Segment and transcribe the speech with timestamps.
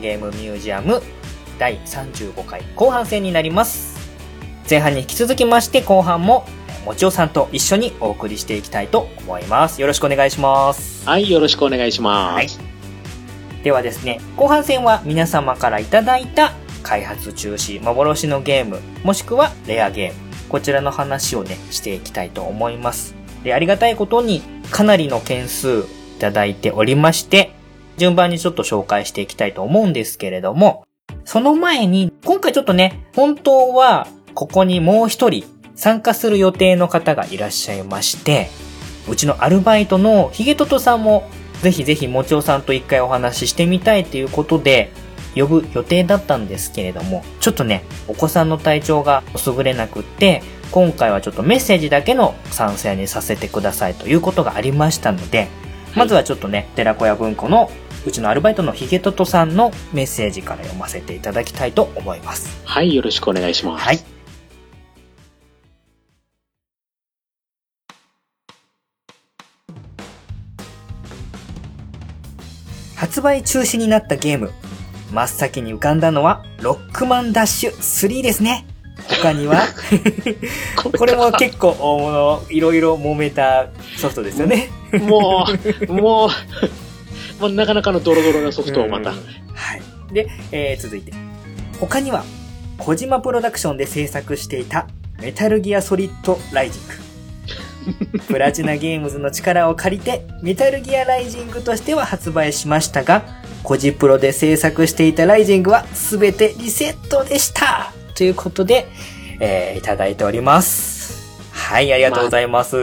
[0.00, 1.02] ゲームミュージアム
[1.58, 3.98] 第35回後半戦になります。
[4.68, 6.46] 前半に引き続きまして後半も、
[6.84, 9.80] もちおさんと一緒にお送りしていきたいと思います。
[9.80, 11.06] よろしくお願いします。
[11.06, 12.34] はい、よろしくお願いします。
[12.34, 12.70] はい
[13.62, 23.14] ではですね、後半戦は皆様からいただいた開発中止、幻のゲーム、もしくはレアゲーム、こちらの話をね、していきたいと思います。
[23.44, 25.84] で、ありがたいことにかなりの件数
[26.16, 27.54] いただいておりまして、
[28.00, 30.86] 順番にちょっと紹介していきたいと思うんですけれども、
[31.26, 38.48] その前に、今回ちょっとね、本当はここにもう一人参加する予定の方がいらっしゃいまして、
[39.06, 41.28] うちのアルバイトのヒゲトトさんも
[41.60, 44.92] ぜひぜひもちおさんと一回お話ししてみたいということで、
[45.36, 55.48] 呼ぶ予定だったんですけれども、ちょっとね、お子さんの体調が優れなくって、今回はちょっとメッセージだけの参戦にさせてくださいということがありましたので、
[55.94, 57.70] まずはちょっとね、寺子屋文庫の
[58.06, 62.60] うちのアルバイトのヒゲトトさんのメッセージから読ませていただきたいと思います。
[62.64, 63.84] はい、よろしくお願いします。
[63.84, 64.00] はい。
[72.96, 74.50] 発売中止になったゲーム。
[75.12, 78.66] 真っ先に浮かんだのは、ロックマンダッシュ3ですね。
[79.08, 79.62] 他に は、
[80.98, 84.68] これも結構大物、いろいろ揉めたソフトですよね。
[85.00, 85.46] も
[85.88, 86.30] う、もう、
[87.40, 89.16] もうなかなかのドロドロなソフトをまたうん。
[89.16, 89.82] はい。
[90.12, 91.12] で、えー続いて。
[91.80, 92.24] 他には、
[92.78, 94.86] 小島プロダクションで制作していた、
[95.20, 98.20] メタルギアソリッドライジング。
[98.28, 103.22] プラチナゲームズの力を借りて、メタルギアライジングとしては発売しましたが、
[103.62, 108.86] コジプロで制作していたライジングは全てリセットでしたということで、
[109.40, 111.10] えーいただいております。
[111.52, 112.76] はい、ありがとうございます。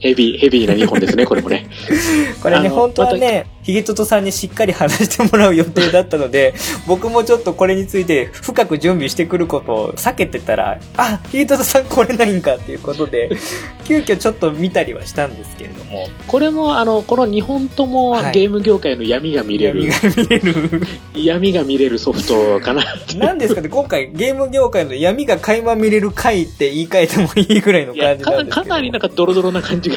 [0.00, 1.66] ヘビー、ヘビーな2本ですね、これもね。
[2.42, 6.54] これね、本当はね、ヒゲトトさんにしっかり話してもらう予定だったので、
[6.86, 13.28] 僕もちょっとこれについて深く準備してくることを避けてたら、あ、ヒゲトトさんこれないんかっていうことで、
[13.84, 20.82] 急遽ちょっと見たりはしたんですけれども、これも、あの、この2本ともはいゲーム業界の闇が見れる、闇が見れる。
[21.16, 22.84] 闇が見れるソフトかな。
[23.16, 28.50] なんですかね、今回ゲーム業界の闇が垣間見れる回って言い換えてもいいぐらいの感じなんかですけど。
[28.62, 29.96] かなりなんかドロドロな感じが。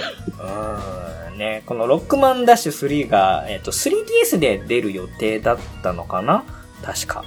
[1.39, 6.43] ね、このロックマンダッシュ3が、えっと、3DS で出る予定だったのかな？
[6.83, 7.23] 確か。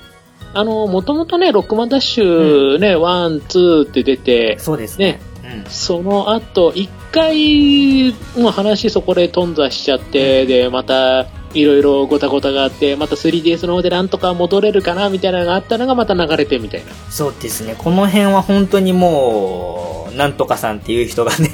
[0.55, 5.19] あの、もともとね、ロックマンダッシュね、 one、two って出て、そうですね。
[5.43, 5.71] うん。
[5.71, 16.93] その後、一回、もう話そこで頓挫しちゃって、で、また、いろいろごたごたがあって、また 3DS の方でなんとか戻れるかな、みたいなのがあったのがまた流れてみたいな。
[17.11, 17.75] そうですね。
[17.77, 21.51] この辺は本当にもう、なんとかさんっていう人がね、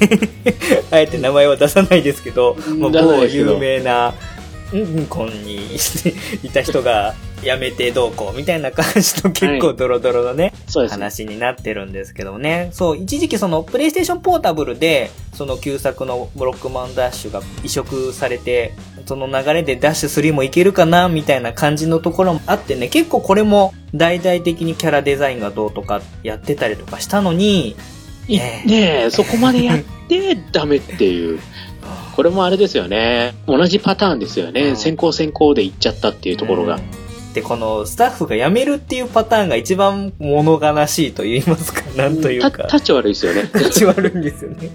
[0.91, 4.13] あえて名前は出さないですけど、もう有名な、
[4.71, 5.57] うんうんこんに
[6.43, 11.03] いた人が辞めてどうこうみたいな感じの結構ドロドロのね、そうですね。
[11.03, 12.69] 話になってるんですけどね。
[12.73, 18.73] そう、一時期その、プレイステーションポータブルで、その旧作のブロックマンダッシュが移植されて、
[19.05, 27.75] その流れでダッシュ3もいけるかな、みたいな感じのところもあってね、結構これも大々的にキャラデザインがどうとかやってたりとかしたのに、
[28.27, 31.39] いねねえ、そこまでやって ダメっていう。
[32.15, 33.33] これもあれですよね。
[33.47, 34.75] 同じパターンですようんね。
[34.75, 36.75] 先行先行で行っちゃったっていうところが。
[36.75, 42.63] うんで、このスタッフが辞めるっていうパターンが一番物悲しいと言いますか、なんというたか。
[42.63, 43.43] 立ち悪いですよね。
[43.53, 44.69] 立ち悪いんですよね。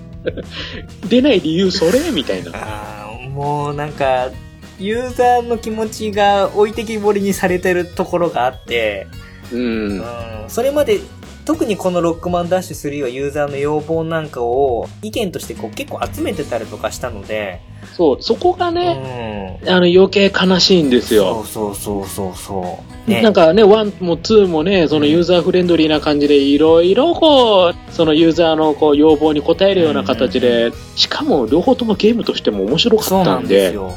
[1.08, 2.52] 出ない理由それみたいな。
[2.54, 4.30] あーもうなんか、
[4.78, 9.08] ユーザーの気持ちが置いてきぼりにされてるところがあって、
[9.52, 9.56] う。
[9.56, 10.04] うんん、
[10.48, 11.00] それまで、
[11.44, 17.60] 特にこのロックマンダッシュ3はユーザーの要望なんかを意見としてこう結構集めてたりとかしたので、
[17.96, 19.68] そう、そこがうね、ん。
[19.68, 21.44] あの余計悲しいんですよ。
[21.44, 23.10] そうそうそうそうそう。
[23.10, 23.20] ね。
[23.20, 33.92] なんかね、1も2もね、そのユーザーフレンドリーな感じで、いろいろこう、そのユーザーのこう要望に応えるような形で、しかも両方ともゲームとしても面白かったそうなんでんで、すよ。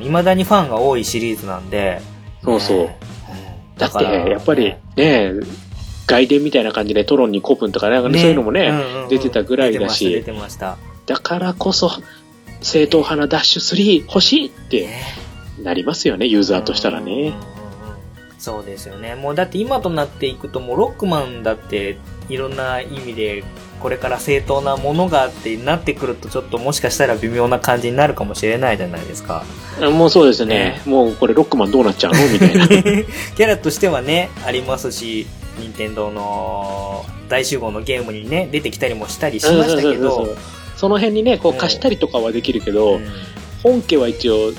[0.00, 2.00] 未だにファンが多いシリーズなんで。
[2.42, 2.98] そうそうね
[3.30, 5.32] うんだって、やっぱりね、
[6.08, 10.76] 外伝みたいな感じでトロンにコプンとかね、そういうのもね、んんん出てたぐらいだし出てました、
[11.06, 11.90] 出てだからこそ、
[12.60, 14.50] 正統派なダッシュ3欲しいっ。
[14.50, 15.28] てね
[15.62, 17.32] なりますよね、ユーザーとしたらね。
[18.38, 19.16] そうですよね。
[19.16, 23.42] もうだって今となっていくともうロックマンだっていろんな意味で
[23.78, 29.44] これから正当なものがあってなってくるとちょっともしかしたら微妙な感じになるかもしれないじゃないですか。
[29.80, 30.80] もうそうですね。
[30.84, 32.18] もうこれロックマンどうなっちゃうの？
[32.28, 32.66] みたいな。
[32.68, 35.26] キャラとしてはね、ありますし、
[35.58, 40.36] 任天堂の大集合のゲームにね、出てきたりもしたりしましたけどそう、
[40.76, 43.06] その辺にね、こううん貸したりとかはできるけど、うん
[43.62, 44.52] 本家は一応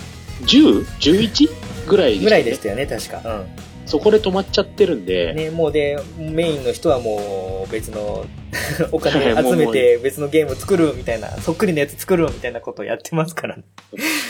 [0.45, 1.49] 10?11?
[1.87, 3.21] ぐらいでしたぐらいでしたよね、確か。
[3.23, 3.45] うん。
[3.89, 8.23] そこで止まっちゃってるんで、ね、もうで、メインの人はもう別の
[8.91, 13.63] お金集めて別のゲーム作るみたいな、そっくりのやつ作るみたいなことをやってますからね。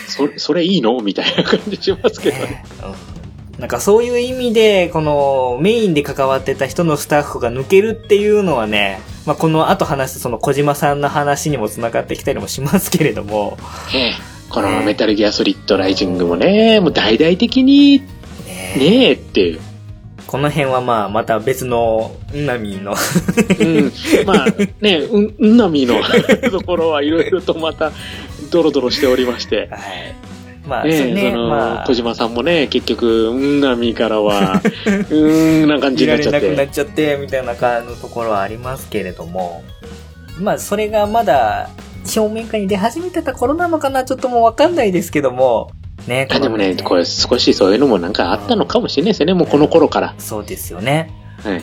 [0.08, 0.98] それ、それいいの？
[1.00, 2.64] みたいな感じしますけどね。
[2.82, 3.60] うん。
[3.60, 13.58] なんかそういう意味で、このメインで関わってた人のスタッフが抜けるっていうのはね、まあこの後話すその小島さんの話にも繋がってきたりもしますけれども、
[13.92, 14.14] ね
[14.48, 18.02] このメタルギアソリッドライジングもね、もう大々的に
[18.78, 19.58] ねねえって。
[20.26, 22.94] この辺はまあまた別のナミの
[23.58, 23.92] うん。
[24.24, 24.46] まあ
[24.80, 25.96] ね、うん、うんなみの
[26.52, 27.90] ところはいろいろとまた
[28.52, 29.68] ドロドロしておりまして。
[29.70, 30.30] はい。
[30.66, 36.48] まあ、ねそうね、その、まあ、小島さんもね、結局、うんなみからは、 うーんな感じ見になっちゃって。
[36.48, 39.64] なくなっちゃって、みたいな感じのところはありますけれども、
[40.38, 41.70] まあ、それがまだ、
[42.16, 45.70] 表面化に出始めてた頃なのかな、ちょっともうわかんないですけども、
[46.06, 47.00] ね、あでもね、これ。
[47.00, 50.14] れ少しそういうのもなんかあったのかもしれないですよね、もうこの頃から。
[50.18, 51.10] そうですよね。
[51.42, 51.56] はい。
[51.56, 51.62] うん。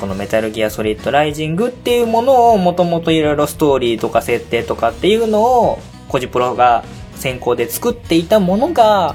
[0.00, 5.78] このメタルギアソリッドライジングっていうものをもともといろいろストーリーとか設定とかっていうのを、
[6.08, 6.84] コジプロが
[7.16, 9.14] 先行で作っていたものが、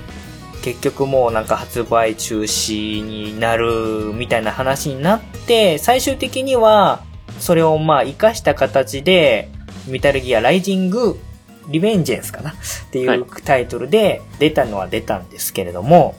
[0.64, 7.04] 結局もうなんか発売中止になるみたいな話になって、最終的には、
[7.40, 9.50] それをまあ活かした形で、
[9.88, 11.20] メタルギアライジング
[11.68, 12.52] リベンジェンスかな？
[12.52, 12.54] っ
[12.92, 16.16] ていはいうタイトルで出たのは出たんですけれども、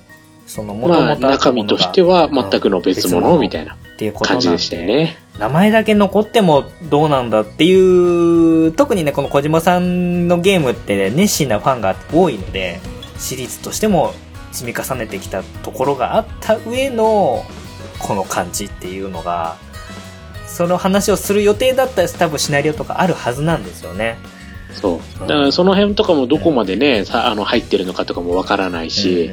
[0.46, 5.16] その元々まあ、中身としては全くの別物みたいなっていうことなん感じでしたよね。
[5.38, 12.80] 名前だけ残ってもどうなんだっていう、特にね、この小島さんのゲームって、ね、熱心なファンが多いので、
[13.18, 14.14] シリーズとしても
[14.52, 17.44] 積み重ねてきたところがあった上の、
[17.98, 19.56] この感じっていうのが、
[20.46, 24.16] その話をする予定だったら多分シナリオとかあるはずなんですよね。
[24.80, 25.20] そう。
[25.20, 29.30] だからその辺とかもどこまでね、さあの入ってるのかとかもわからないし、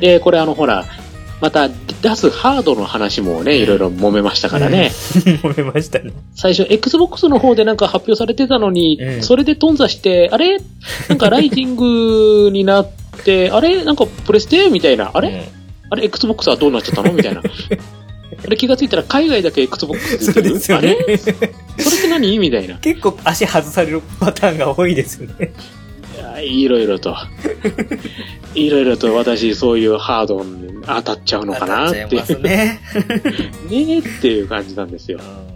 [0.00, 0.84] で、これあのほら、
[1.40, 4.90] また出すハードの話もね、いろいろ揉めましたからね。
[5.42, 6.12] 思いましたね。
[6.34, 10.58] 最初、Xbox の方でなんか発表されてたのに、うんそれで頓挫して、あれ？
[11.08, 12.88] なんかライジングになっ
[13.24, 13.84] て、あれ？
[13.84, 15.10] なんかプレステみたいな。
[15.14, 15.40] あれ、うん
[15.92, 17.12] あれ ?Xbox はどうなっちゃったの？
[17.12, 17.42] みたいな。
[18.44, 20.54] あれ気がついたら海外だけ Xbox 出そうてる？
[20.54, 21.18] ですよねあれ？
[21.18, 21.48] それっ
[22.02, 22.38] て何？
[22.38, 22.78] みたいな。
[22.78, 25.52] 結構足外されるパターンが多いですよね。
[26.42, 27.16] いろいろと。
[28.54, 32.06] いろいろと私、そういうハードに当たっちゃうのかなって。
[32.36, 32.80] ね。
[33.68, 35.18] ねっていう感じなんですよ。
[35.18, 35.50] うん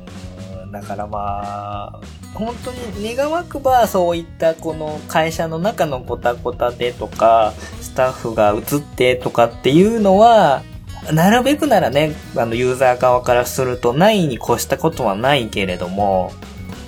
[0.74, 2.00] だからまあ、
[2.34, 10.64] 本当に願わくばそういったこの会社の中のごたごたでとか、スタッフが移ってとかっていうのは、
[11.12, 16.32] なるべくならね、あのユーザー側からするとないに越したことはないけれども、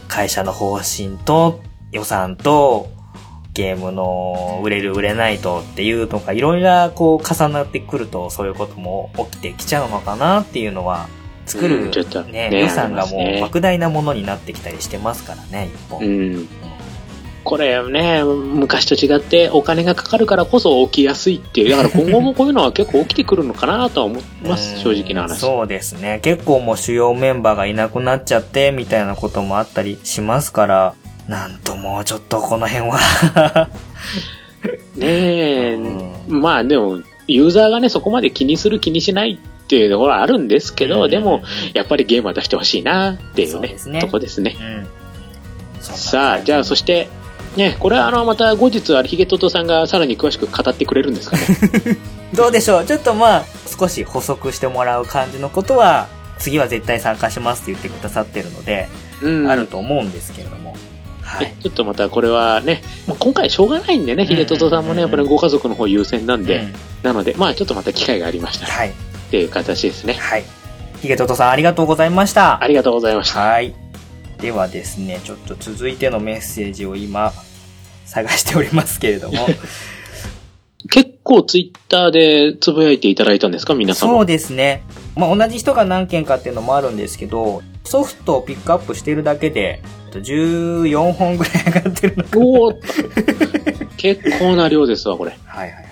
[0.08, 1.60] 会社の方針と
[1.92, 2.88] 予算と
[3.52, 11.08] ゲームの売れる売れないとっていうのがいろいろこう重なってくるとそういうことも起きてきちゃうのかなっていうのは
[11.46, 11.90] 作る、
[12.26, 16.05] ねね予算がもう莫大なものになってきたりしてますからね、一本。
[16.05, 16.48] うん。
[17.46, 21.70] これね、昔と違ってお金がかかるからこそ起きやすいっていう。
[21.70, 25.38] だから今後もこういうのは結構起きてくるのかなとは思います、うん正直な話。
[25.38, 26.19] そうですね。
[26.22, 30.94] 結構もう主要メンバーがいなくなっちゃって、みたいなこともあったりしますから、
[31.29, 33.69] なんともうちょっとこの辺は
[34.96, 36.98] ねえ、うんまあでも、
[37.29, 41.43] ユーザーがね、そこまで気にする気にしないっていうところはあるんですけど、うんでも、
[41.74, 44.56] やっぱりゲームは出してほしいなっていうね、そうねとこですね。
[44.60, 44.86] うん。
[45.81, 47.08] さあ、じゃあそしして、
[47.56, 51.43] ね、これはあの、また後日、あれ、ヒゲトトさんがさらに詳しく語ってくれるんですかね。
[52.34, 52.84] どうでしょう？
[52.84, 53.44] ちょっとまあ、
[53.79, 56.08] 少し補足してもらう感じのことは、
[56.39, 58.89] 次は絶対参加しますって言ってくださってるので、
[59.22, 59.51] うん。
[59.51, 60.77] あると思うんですけれども。
[61.22, 61.56] はいね。
[61.63, 68.89] ちょっとまたこれはね、まあ、今回しょうがないんでね、んヒゲトトさんもね、やっぱりご家族の方優先なんで、うんなので、まあちょっとまた機会がありましたらはい。
[68.89, 68.93] っ
[69.31, 70.15] ていう形ですね。
[70.15, 70.44] はい。
[71.01, 72.63] ヒゲトトさんありがとうございました。
[72.63, 73.41] ありがとうございました。
[73.41, 73.75] はい。
[74.41, 77.32] ではですね、ちょっと続いてのメッセージを今、
[78.06, 79.46] 探しておりますけれども。
[80.91, 83.75] 結構ツイッターでつぶやいていただいたんですか？
[83.75, 84.13] 皆様。
[84.13, 84.82] そうですね。
[85.17, 89.81] まあ、同じ人が何件かっていうのもあるんですけど、ソフトをピックアップしてるだけで、
[90.13, 92.44] 14本ぐらい上がってるのかな。
[92.44, 92.72] お
[93.96, 95.32] 結構な量ですわ、これ。
[95.46, 95.86] はいはいはい。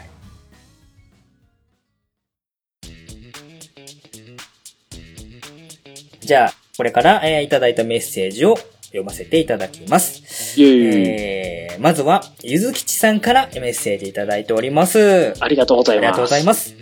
[6.21, 8.57] じゃあ、これから、えーいただいたメッセージを
[8.95, 10.55] 読ませていただきます。
[10.63, 15.35] えー、まずは、ゆずきちさんからメッセージいただいております。
[15.41, 16.07] ありがとうございます。
[16.07, 16.77] ありがとうございます。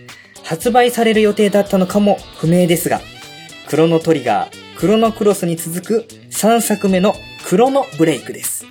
[0.45, 3.01] 発売される予定だったのかも不明ですが、
[3.67, 7.15] クロノトリガー、クロノクロスに続く3作目の
[7.49, 8.67] クロノブレイクです。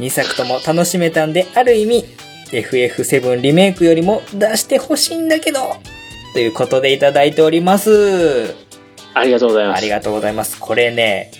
[0.00, 2.04] 2作とも楽しめたんで、ある意味、
[2.50, 5.76] FF7 リメイクよりも出してほしいんだけど、
[6.32, 8.52] ということでいただいております。
[9.14, 9.78] ありがとうございます。
[9.78, 10.58] ありがとうございます。
[10.58, 11.30] これね、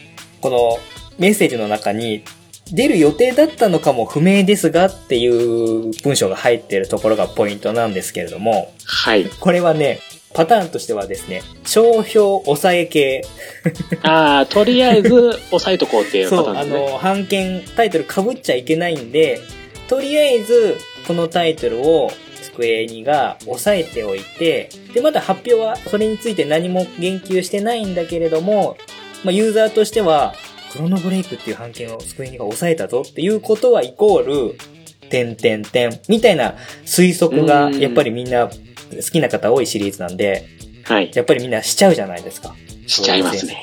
[0.41, 0.79] この
[1.19, 2.25] メッセージの中に、
[2.73, 9.29] 出る予定だったのかも不明ですがっていう文章が入っているところがポイントなんですけれども、はい。
[9.29, 10.01] これはね、
[10.33, 13.23] パターンとしてはですね、商標抑え系。
[14.03, 16.93] ああ、とりあえず押さえとこうっていうパそう、あターンですね。
[16.93, 19.41] の、版権タイトル被っちゃいけないんで、
[19.89, 28.77] とりあえず、このタイトルを、スクエニが押さえておいて、で、まだ発表はそれについて何も言及してないんだけれども、
[29.23, 30.35] まあ、ユーザーとしては、
[30.75, 34.59] クロノブレイクっていう版権をスクエニが抑えたぞっていうことはイコール、
[35.09, 38.53] 点点点みたいな推測が、うんやっぱりみんな好
[39.13, 40.49] きな方多いシリーズなんで、
[40.83, 41.13] はい。
[41.15, 42.57] やっぱりみんなしちゃうじゃないですか。
[42.89, 43.63] しちゃいますね。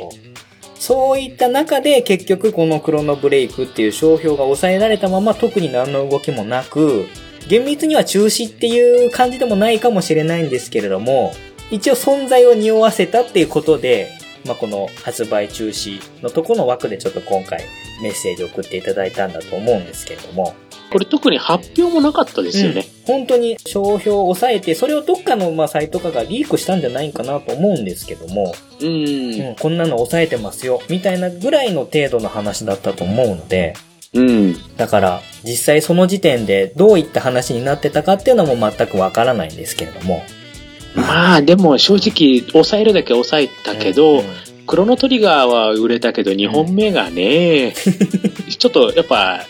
[0.75, 7.07] そういった中で結局このクロノブレイクっていう商標が抑えられたまま特に何の動きもなく、
[7.49, 11.33] 厳密には中止っていう感じでもないかもしれないんですけれども、
[11.71, 17.63] 一応存在を匂わせたっていうことで、まあ、この発売中止のとこの枠でちょっと今回
[18.01, 20.55] メッセージを送っていただいたんだと思うんですけれども、
[20.91, 22.85] これ特に発表もなかったですよね。
[22.95, 28.87] うん本当に商標を抑えて、それをどっかのまあサイトとかがリークしたんじゃないかなと思うんですけども、うん。
[28.87, 33.73] うん、こんなの抑えてますよ、みたいなぐらいの程度の話だったと思うので、
[34.13, 34.55] うん。
[34.77, 40.23] だから、実際その時点でどういった話になってたかっていうのも全くわからないんですけれども。
[40.95, 44.23] まあ、でも正直、抑えるだけ抑えたけど、
[44.67, 47.73] クロノトリガーは売れたけど、2本目がね、
[48.57, 49.45] ちょっとやっぱ、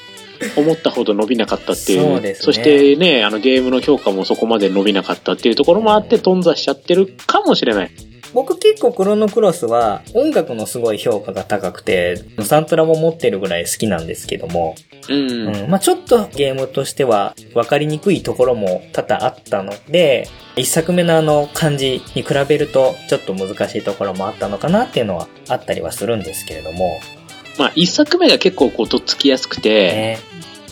[0.56, 2.00] 思ったほど伸びなかったっていう。
[2.00, 7.92] そねしてね、あのゲームの評価もそこまで伸びなかったっていうところもあって、頓挫しちゃってるかもしれない。
[8.34, 14.76] 僕結構クロノクロスは音楽のすごい評価が高くて、サントラも持ってるぐらい好きなんですけども、
[15.10, 15.56] うん。
[15.56, 27.00] うん、まあちょっとゲームとしては分かりにくいところも多々あったので、一作目のあの感じに比べるとちょっと難しいところもあったのかなっていうのはあったりはするんですけれども、
[27.58, 30.20] まあ、一作目が結構こう、とっつきやすくて、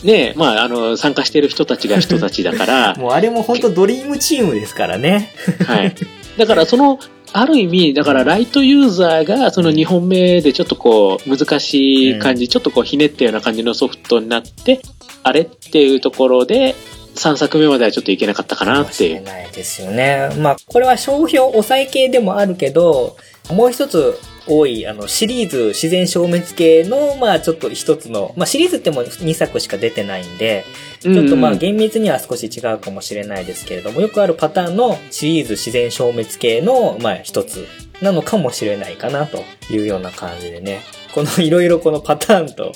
[0.04, 5.30] ね、ね、まあ、あの、参加してる人たちが人たちだから、 もうあれも本当ドリームチームですからね。
[5.66, 5.94] はい。
[6.38, 6.98] だからその、
[7.32, 14.80] ある意味、だからライトユーザーがその2本目でちょっとこう、難しい感じ、ちょっとこうひねったような感じのソフトになって、
[15.22, 16.74] あれっていうところで、
[17.14, 19.10] 3作目まではちょっといけなかったかなかもっていう。
[19.10, 20.30] しれないですよね。
[20.38, 23.16] まあ、これは商標抑え系でもあるけど、
[23.52, 30.64] もう一つ多い、あの、シリーズ自然消滅系の、まあ、ちょっと一つの、まあ、シリーズってもう2作しか出てないんで、
[31.00, 37.66] ちょっとまあ、うん厳密には少し違うかもしれないですけれども、よくあるパターンのシリーズ自然消滅系の、まあ、一つ
[38.00, 40.80] なのかもしれないかな、というような感じでね。
[41.12, 42.72] このいろいろこのパターンと、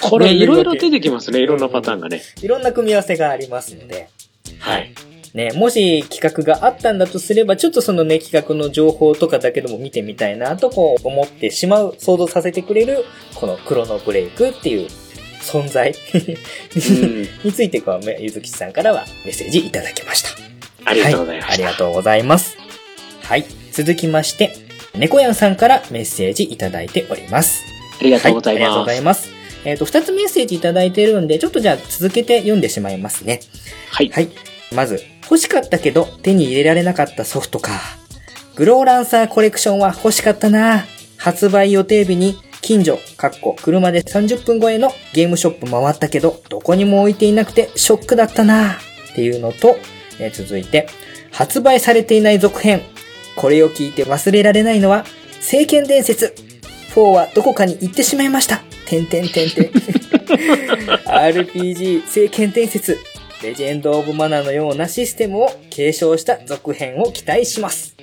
[0.00, 2.22] これ いろいろ出ててきますね、いろんなパターンがね。
[2.42, 4.08] いろんな組み合わせがありますので、
[4.58, 4.92] はい。
[5.34, 14.88] ね、もし企画があったんだとすれば、ちょっとそのね、企画の情報とかだけでも見てみたいなとこう思ってしまう、想像させてくれる、このクロノブレイクっていう
[15.42, 17.28] 存在うん。
[17.44, 20.30] について、こう、ゆずきちさんからはメッセージいただきました。
[20.84, 21.56] ありがとうございまはあした。
[21.58, 22.56] りがとうございます。
[23.22, 23.44] はい。
[23.72, 24.56] 続きまして、
[24.96, 27.62] 猫やんさんからメッセージいただいております。
[28.00, 28.86] ありがとうございはありがとうごます。
[28.86, 29.30] ざいます。
[29.64, 33.40] えっ、と、二つメッセージいただいてるんで、ちょっとじゃあ続けて読んでしまいますね。
[33.90, 34.08] はい。
[34.08, 34.28] はい。
[34.74, 37.70] まず、欲しかったけど手に入れられなかったソフトか。
[38.56, 40.84] グローランサーコレクションは欲しかったな
[41.16, 48.76] 発売予定日に近所、かっこ車で30分超えのゲームショップ回ったけど、どこにも置いていなくてショックだったなっ
[49.14, 49.76] ていうのと、
[50.18, 50.88] え続いて、
[51.30, 52.82] 発売されていない続編。
[53.36, 55.04] これを聞いて忘れられないのは、
[55.40, 56.34] 聖剣伝説。
[56.94, 58.62] 4はどこかに行ってしまいました。
[58.86, 59.64] てんてんてんてん。
[61.06, 62.98] RPG 聖剣伝説。
[63.42, 67.96] レジェンド・オブ・マナのようなシステムを継承した続編を期待します。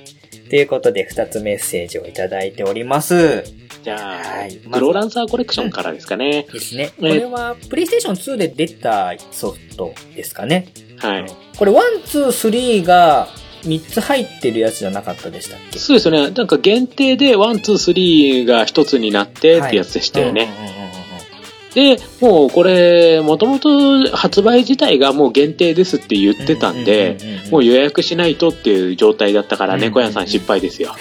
[0.50, 3.44] ということで、二つメッセージをいただいております。
[3.84, 6.48] じゃあ、はいグローランサーコレクションからですかね。
[6.51, 6.91] ですね。
[6.98, 10.70] こねれは、プレイステーション2で出たソフトですかね。
[10.98, 11.25] はい。
[11.56, 13.27] これ、1、2、3が
[13.63, 15.77] 3つ入ってるやつじゃなかったでしたっけ？
[15.77, 16.32] そうですよね。
[16.32, 20.44] なんか限定で、 one, two, three が一つになってってやつでしたよね。
[20.44, 20.77] うんうんうんうんうん
[21.78, 27.20] で、もうこれ、もともと発売自体がもう限定ですって言ってたんで、
[27.52, 30.96] もう予約しないとっていう状態だったから、猫屋さん失敗ですよ。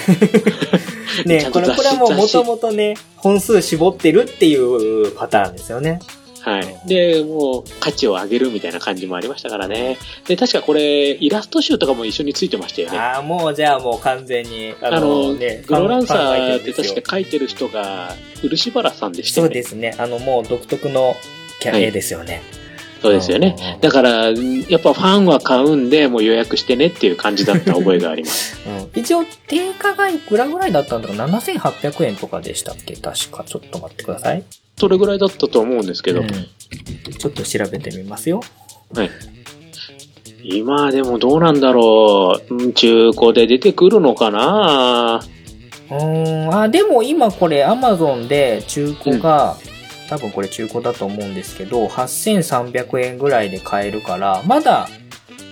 [1.25, 5.99] ね これこれはもうもともとね、本数絞ってるっていうパターンですよね。
[6.47, 6.79] はい。
[6.87, 9.99] で、もう価値を上げるみたいな感じもありましたからね。
[10.29, 12.99] で、確かこれ、イラスト集とかも一緒についてましたよね。
[12.99, 19.51] ああ、もうじゃあもう完全に、ああの、ね、グロランサーって確か書いてる人が、漆原さんでしたそよね。
[19.51, 19.97] うですね。
[19.99, 21.17] あの、もう独特の
[21.59, 22.43] キャはい絵ですよね。
[23.03, 23.57] そうですよね。
[23.81, 28.57] だから、やっぱファンは買うんで、もう予約してねっていう感じだった覚えがあります。
[28.67, 32.95] うん、一応、定価がいくらぐらいだったんだろう ?7800 円とかでしたっけ？
[32.95, 33.45] 確か。
[33.47, 34.43] ちょっと待ってください。
[34.79, 38.43] それぐらいだったと思うんですけど、うんちょっと調べてみますよ。
[38.95, 39.11] はい。
[40.45, 42.55] 今でもどうなんだろう。
[42.55, 45.21] うん中古で出てくるのかな？
[45.91, 49.57] うーん、あ、でも今これ Amazon で中古が、
[50.09, 54.89] 多分これ中古だと思うんですけど、8300円ぐらいで買えるから、まだ、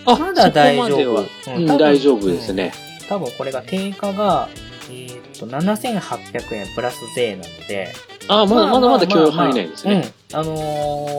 [0.05, 1.25] あ、まだ大丈夫
[1.57, 2.73] うん大丈夫ですね。
[3.09, 4.49] 多分これが定価が、
[4.91, 7.95] えーっと、7800円プラス税なので、
[8.29, 10.13] あ、まだまだまだ許容範囲内ですね。
[10.33, 10.39] うん。
[10.39, 10.57] あの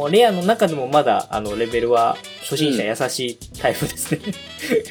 [0.08, 4.20] ーレアの中でもまだ、あの、レベルは初心者優しいタイプですね。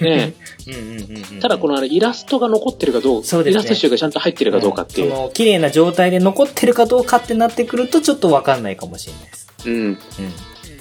[0.00, 0.32] ね
[0.66, 1.40] うんうんうんうん。
[1.40, 5.10] ただこのあれイラストが残ってるかどうか、そうですねイラスト集がちゃんと入ってるかどうかっていう。
[5.10, 9.46] その、綺麗な状態で残ってるかどうかってなってくると、ちょっとわかんないかもしれないです。
[9.66, 9.74] うん。
[9.74, 9.98] うん。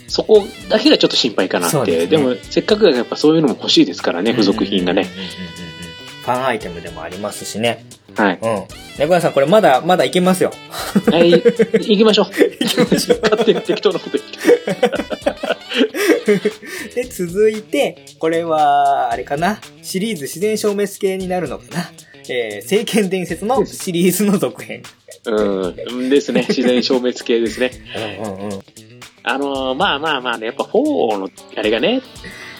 [0.08, 1.78] そこだけがちょっと心配かなって。
[1.86, 5.02] ですねでも、せっかくやっぱそういうのも欲しいですからね、付属品がね。
[5.02, 5.34] うんうんうんうんうん。
[6.24, 7.86] ファンアイテムでもありますしね。
[8.16, 8.40] はい。
[8.42, 8.64] うん。
[9.00, 10.52] 猫屋さん、これまだ、まだいけますよ。
[11.12, 12.26] はい、行きましょう。
[12.28, 13.20] 行きましょう。
[13.22, 14.30] 勝手に適当なこと言っ
[16.94, 17.04] て。
[17.04, 19.60] で、続いて、これは、あれかな。
[19.82, 21.92] シリーズ自然消滅系になるのかな。
[22.30, 24.84] えー、聖剣伝説のシリーズの続編。
[25.26, 26.10] うん。
[26.10, 26.46] ですね。
[26.48, 27.72] 自然消滅系ですね。
[28.22, 28.60] うんうんうん。
[29.26, 32.02] あのーまあまあまあね、やっぱ4の、あれがね、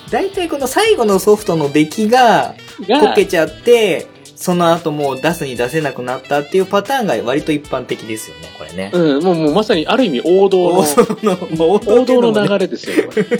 [0.10, 4.08] 大体この最後のソフトの出来が、こが、けちゃって、
[4.44, 8.92] その後もう出すに出せなくなったっていうパターンが割と一般的ですよね、これね。
[8.94, 10.80] うん、もうもうまさにある意味王道の、
[11.64, 12.46] 王道の。
[12.46, 13.08] 流れですよ。
[13.08, 13.22] これ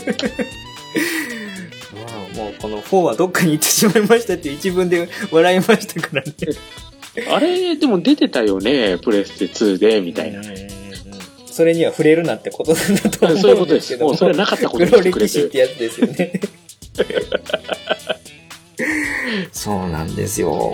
[2.32, 6.32] うんもうこの4はどっかに行ってしまいましたって一文で笑いましたからね。
[7.30, 10.38] あれ、でも出てたよね、プレステ2で、みたいな。
[10.38, 10.68] うんうんうんうん
[11.54, 13.94] それには触れるなってことなんだと思そういうことです。
[13.94, 16.40] うんですけどもうそれなかったことに黒してくれて歴史ってやつですよね。
[19.52, 20.72] そうなんですよ。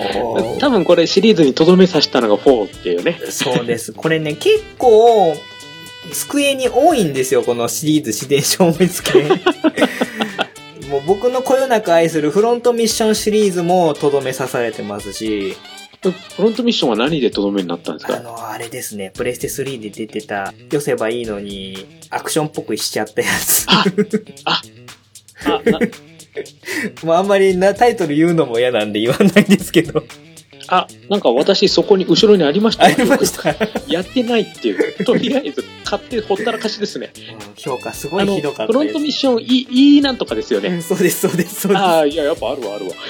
[0.61, 3.19] 多分これシリーズにとどめさせたのが4っていうね。
[3.31, 3.93] そうです。
[3.93, 5.35] これね、結構、
[6.13, 9.23] 机に多いんですよ、このシリーズ自然消滅系。
[10.89, 15.57] もう僕のこよなく愛するフロントミッションシリーズもとどめ刺されてますし、
[16.03, 18.17] フロントミッションは何でとどめになったんですか？
[18.17, 23.67] あの、あれですね、プレステ3で出てた、寄せばいいのに、アクションっぽくしちゃったやつ。
[23.69, 24.63] あ
[25.45, 25.79] あ、な
[27.03, 30.05] もうあんまりなタイトル言うのも嫌なんで言わないんですけど。
[30.69, 33.57] あ、なんか私そこに後ろにありましたよありました。
[33.89, 34.95] やってないっていう。
[35.05, 37.13] とりあえず買ってほったらかしですね。
[37.17, 40.69] うん評価すごいひどかったフロントミッション E、E なんとかですよね。
[40.69, 41.81] うんそうです、そうです、そうです。
[41.83, 42.93] ああ、いや、やっぱあるわ、あるわ。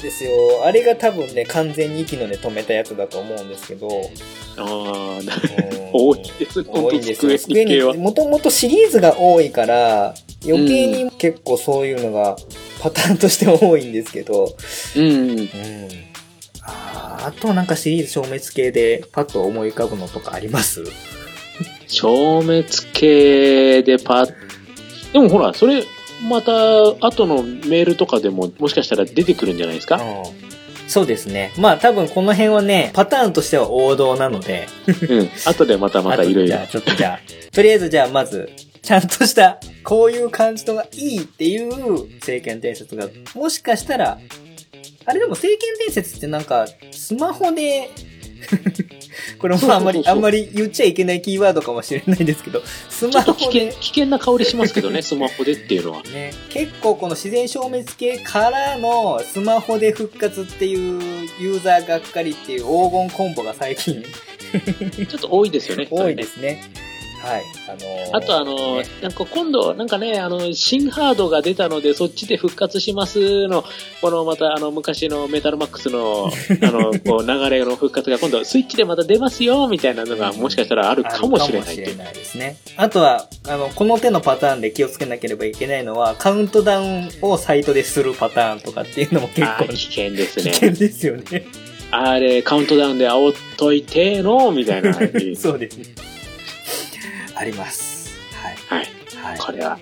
[0.00, 0.30] ですよ。
[0.64, 3.88] あれが多分ね、完全に息の根止めたやつだと思うんですけど。
[4.56, 5.20] ああ、
[5.92, 7.38] 多いです、多いんですよ。
[7.38, 7.94] 机系は。
[7.94, 12.36] もともとシリーズが多いから、余計に結構そういうのが
[12.80, 14.56] パターンとして多いんですけど。
[14.96, 15.02] うん。
[15.10, 15.48] うん。
[16.62, 20.84] あーあとなんかシリーズ消滅系でパッと思い浮かぶのとかあります？
[21.86, 24.32] 消滅系でパッ、
[25.12, 25.82] でもほら、それ、
[26.28, 26.52] また、
[27.06, 29.96] 後のメールとかでも、もしかしたら出てくるんじゃないですか？
[29.96, 30.50] うん
[30.90, 31.52] そうですね。
[31.56, 34.66] まあ多分この辺はね、パターンとしては王道なので。
[35.08, 35.30] うん。
[35.46, 36.66] 後でまたまたいろいろじゃあ。
[36.66, 37.20] ちょっとじゃあ、
[37.52, 38.50] とりあえずじゃあまず、
[38.82, 44.18] ちゃんとした、こういう感じのがいいっていう聖剣伝説が、もしかしたら、
[45.04, 47.90] あれでも聖剣伝説ってなんか、スマホで、
[49.40, 56.02] これもあんまり、あんまり言っちゃいけないキーワードかもしれないですけど、スマちょっと危険、ホで、危険な香りしますけどね、スマホでっていうのは。
[56.02, 64.04] ね、結構この自然消滅系からのスマホで復活っていうユーザーがっかりっていう黄金コンボが最近
[65.08, 65.88] ちょっと多いですよね。
[65.90, 66.89] 多いですね。
[67.20, 67.44] はい。
[67.68, 73.64] あのーあとあの、ねなんか今度、なんかね、あの、新ハードが出たので、そっちで復活しますの、
[74.00, 76.30] このまたあの、昔のメタルマックスの、
[76.62, 82.56] あの、こう、流れの復活が今度、スイッチでまた出ますよ、みたいなのが、もしかしたらあるかもしれないれないですね。
[82.76, 90.50] あとは、あの、この手のパターンで気をつけなければいけないのは、カウントダウンをサイトでするパターンとかっていうのも結構危険ですね。
[90.52, 91.46] 危険ですよね。
[91.92, 94.94] あれ、カウントダウンで煽っといての、みたいな。
[95.36, 96.09] そうですね。
[97.40, 98.10] あります。
[98.34, 98.82] はい。
[98.82, 98.88] はい。
[99.16, 99.38] はい。
[99.38, 99.78] これは。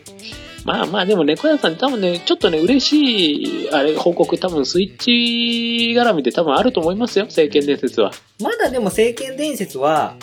[0.64, 8.12] まあまあ、でも猫屋さん多分ね、ちょっとね、嬉しい、あれ、報告多分スイッチ絡みで多分あると思いますよ、聖剣伝説は。
[8.40, 10.14] まだでも聖剣伝説は、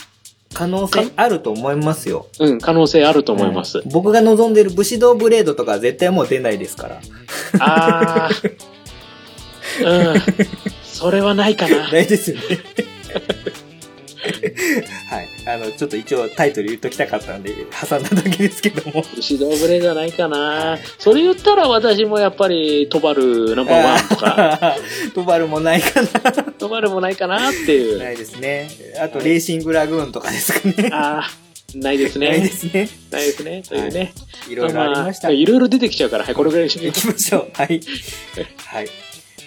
[0.53, 2.27] 可能性あると思いますよ。
[2.39, 3.79] うん、可能性あると思います。
[3.79, 7.01] うん僕が望んでる武士道ブレードとかは絶対もう出ないですから。
[7.59, 8.55] あー。
[10.13, 10.21] うん。
[10.83, 11.91] それはないかな。
[11.91, 12.43] ないですよね。
[15.09, 15.29] はい。
[15.47, 19.03] あの、ちょっと一応タイトル言っときたかったんで、挟んだだけですけども。
[19.15, 20.77] 指導ブレじゃないかな。
[20.99, 24.75] それ言ったら私もやっぱり、トバルナンバーワンとか、
[25.13, 26.43] トバルもないかな。
[26.57, 27.99] トバルもないかなっていう。
[27.99, 28.69] ないですね。
[29.01, 30.89] あと、レーシングラグーンとかですかね。
[30.91, 32.47] ああ、ないですないでね。
[32.49, 32.89] すね。
[33.11, 33.63] ないですね。
[33.67, 34.13] というね。
[34.49, 35.27] いろいろありました。
[35.29, 37.51] あいろいろ出てきちゃうから、はい、これぐらいにしときましょう。
[37.53, 37.81] はい。
[38.65, 38.87] はい。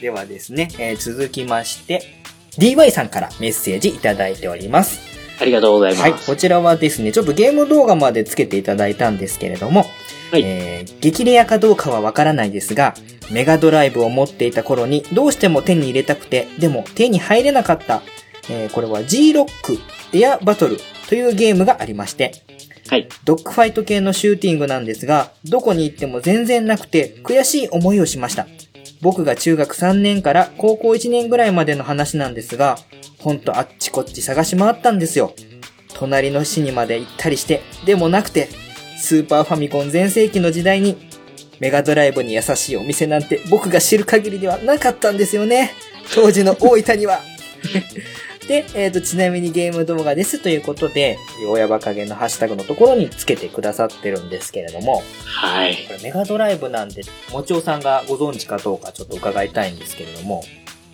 [0.00, 2.02] ではですね、えー続きまして、
[2.58, 5.00] DY さんからメッセージいただいております。
[5.40, 6.02] ありがとうございます。
[6.02, 6.12] はい。
[6.12, 9.86] こちらはですね、ちょっとゲーム動画までつけていただいたんですけれども、
[10.30, 12.94] はいえー激レアかどうかはわからないですが、
[13.30, 18.02] メガドライブを持っていた頃にどうしても手に入れたくて、でも手に入れなかった、
[18.50, 19.78] えーこれは G-Rock
[20.12, 22.32] エアバトルというゲームがありまして、
[22.88, 23.08] はい。
[23.24, 28.48] ドッグファイト系のシューティングなんですが、どこに行っても全然なくて悔しい思いをしました。
[29.00, 32.78] 僕が中学3年から高校1年ぐらいまでの話なんですが、
[33.18, 35.34] ほんとあっちこっち探し回ったんですよ。
[35.94, 38.48] 隣の市にまで行ったりして、でもなくて、
[38.98, 40.96] スーパーファミコン全盛期の時代に、
[41.60, 45.72] メガドライブに優しいお店なんて僕が知る限りではなかったんですよね。
[46.14, 47.20] 当時の大分には。
[48.48, 55.76] で、えっ、と、ちなみにゲーム動画ですということで、親バカゲのハッシュタグのところにつけてくださってるんですけれども、はい。
[55.86, 60.42] これメガドライブなんで、もちおさんがご存知かどうかちょっと伺いたいんですけれども。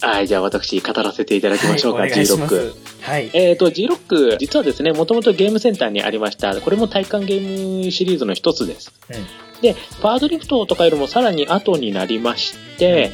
[0.01, 2.75] はい、じゃあ私、語らせていただきましょうか、はいお願いします G-Rock。
[3.03, 3.31] はい。
[3.33, 8.93] えっ、と、G-Rock、実はですね、もともとゲームセンターにありました、これも体感ゲームシリーズの一つです。
[9.11, 13.11] うんで、パワードリフトとかよりもさらに後になりまして、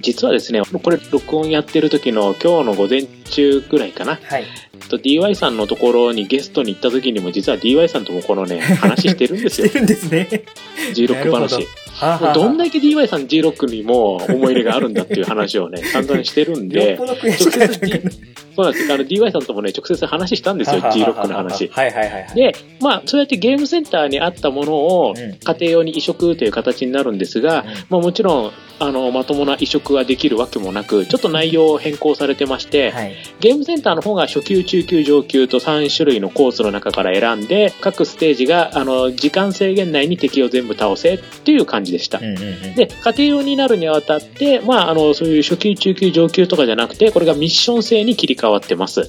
[0.00, 4.44] 実はですね、これ録音やってる時の今日の午前中ぐらいかな、はい。
[4.88, 9.78] と DY さんのところにゲストに行った時にも実は DY さんともこのね、 話してるんですよして。
[9.78, 10.44] るんですね。
[10.94, 11.54] G-Rock なるほど話。
[11.54, 11.68] は
[12.00, 18.10] あはあどんだけ DY さん G-Rock にも思い入れがあるんだっていう話をね、 散々してるんでぽ、ど悔しかったんかな
[18.54, 18.94] そうなんですよ。
[18.94, 21.68] あの DY さんともね、直接話したんですよ、G-Rock の話。
[21.68, 22.34] はいはいはいはい。
[22.34, 33.14] で、まあ、そうやってゲームセンターにあったものをうん家庭用に移植という形になるんですが、うんまあもちろん、あの、まともな移植ができるわけもなく、ちょっと内容を変更されてまして、はい。
[33.40, 42.18] ゲームセンターの方が初級、中級、上級と3種類のコースの中から選んで、各ステージが、あの、時間制限内に敵を全部倒せっていう感じでした。
[42.18, 49.02] で、家庭用になるにあたって、まあ、あの、そういう初級、中級、上級とかじゃなくて、これがミッション制に切り替わってます。
[49.02, 49.08] うん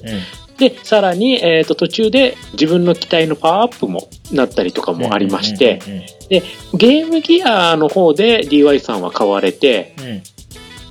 [0.56, 6.02] で、さらに、えっ、と、途中で自分の機体のパワーアップもなったりとかもありまして、うんうん
[6.74, 9.94] ゲームギアの方で DY さんは買われて。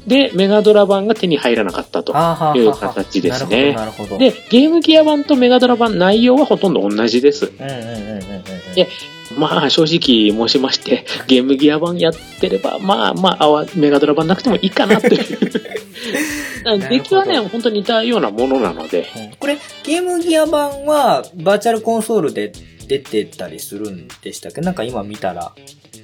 [0.08, 2.14] で、メガドラ版が手に入らなかったと。
[2.56, 4.18] いう形ですねなるほど、なるほど。
[4.18, 7.52] で、ゲームギア版とメガドラ版内容はほとんど同じです。
[7.58, 8.88] で
[9.38, 15.50] まあ、正直申しまして、ゲームギア版やってれば、まあまああわ、メガドラ版なくてもいいかなという。
[16.90, 22.52] 出来はね、本当に似たようなものなので、うんこれ、ゲームギア版は、バーチャルコンソールで
[22.88, 24.62] 出てたりするんでしたっけ？
[24.62, 25.54] なんか今見たら。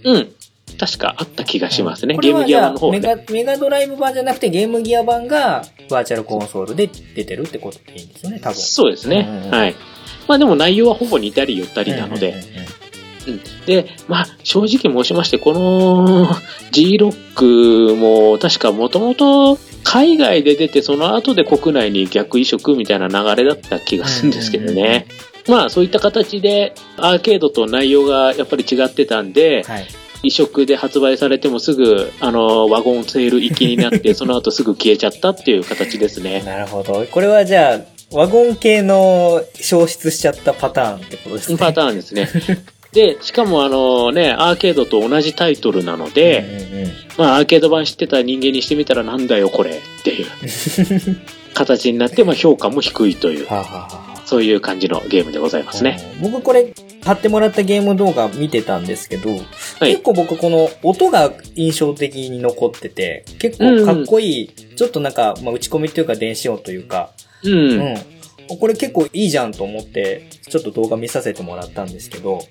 [0.03, 0.33] うん。
[0.79, 2.17] 確かあった気がしますね。
[2.17, 2.99] ゲームギア版の方で。
[2.99, 8.55] メガ、メガドライブ版じゃなくてゲームギア版がバーチャルコンソールで出てるってことでいいんですよね、多分。
[8.55, 9.27] そうですね。
[9.27, 9.75] うんうんはい。
[10.27, 12.81] まあでも内容はほぼ似たり寄ったりなので、うん
[13.67, 16.27] で、まあ、正直申しまして、この
[16.71, 19.59] G-Rock も確かもともと
[19.91, 25.05] 海外で出て、その後で国内に逆移植みたいな流れだった気がするんですけどね。
[25.49, 29.87] まあ、そういった形でアーケードと内容がやっぱり違ってたんで、はい。
[30.23, 36.41] 移植で発売されてもすぐ、あの、ワゴンセール行きになって、 その後すぐ消えちゃったっていう形ですね。
[36.45, 37.05] なるほど。
[37.11, 41.57] これはじゃあ、ワゴン系の消失しちゃったパターンってことですね。
[41.57, 42.29] パターンですね。
[42.91, 50.27] で、しかもあのね、アーケードと同じタイトルなので、うんうんうんまあ、アーケード版知ってた人間にしてみたらなんだよこれっていう
[51.53, 55.99] 形になって、まあ、評価も低いという、はあ、はあはあそういう感じのゲームでございますね。
[56.23, 56.73] うん僕これ、
[57.03, 59.41] 貼ってもらったゲーム動画見てたんですけど、はい
[59.91, 67.09] 結構僕この音が印象的に残ってて、結構かっこいい、ちょっとなんか、まあ、打ち込みというか電子音というか、
[67.43, 67.53] うん。
[67.53, 67.97] うん。
[68.47, 72.41] これ結構いいじゃんと思って、ちょっと動画見させてもらったんですけど、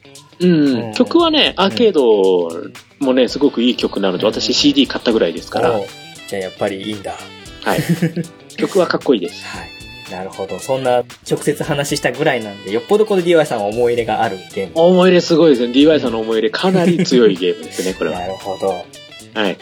[0.40, 0.87] うん。
[0.87, 5.81] うん曲はね、アーケードもね、すごくいい曲なので、うん私 CD 買ったぐらいですから、
[6.29, 7.14] じゃあやっぱりいいんだ。
[7.62, 7.81] はい。
[8.57, 9.44] 曲はかっこいいです。
[9.44, 9.81] はい。
[10.11, 10.59] なるほど。
[10.59, 14.72] そんな直接話したぐらいなんで、よっぽどこの DY さんは思い入れがあるゲーム。
[14.74, 15.72] 思い入れすごいですね。
[15.72, 18.18] DY さんの思い入れかなり強いゲームですね、これは。
[18.20, 18.85] なるほど。
[19.35, 19.45] はい。
[19.47, 19.59] はい。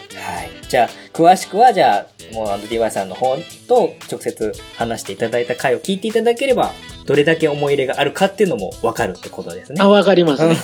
[0.67, 6.71] じゃあ、詳しくは、じゃあ、もうあの DY さんの方と直接話していただいた回を聞いていただければ、
[7.05, 9.81] どれだけ思い入れがあるかっていうのもわかるってことですね。
[9.81, 10.55] あ、わかりますね。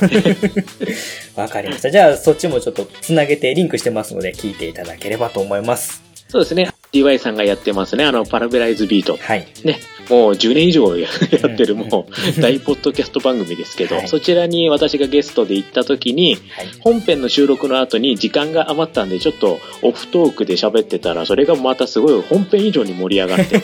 [1.35, 1.89] わかりました。
[1.89, 6.03] じゃあ、そっちもちょっとつなげてリンクしてますので、聞いていただければと思います。
[6.27, 6.74] そうですね。
[7.03, 8.05] DY さんがやってますね。
[8.05, 9.17] あの、パラベライズビート。
[9.17, 9.47] はい。
[9.63, 9.79] ね。
[10.09, 16.67] もう10年以上ややってるうんもう 大ポッドキャスト番組ですけど、はいそちらに私がゲストで行った時に、はい。
[16.79, 23.61] 本編の収録の後に時間が余ったんで、ちょっとオフトークで喋ってたら、それがまたすごい本編以上に盛り上がって。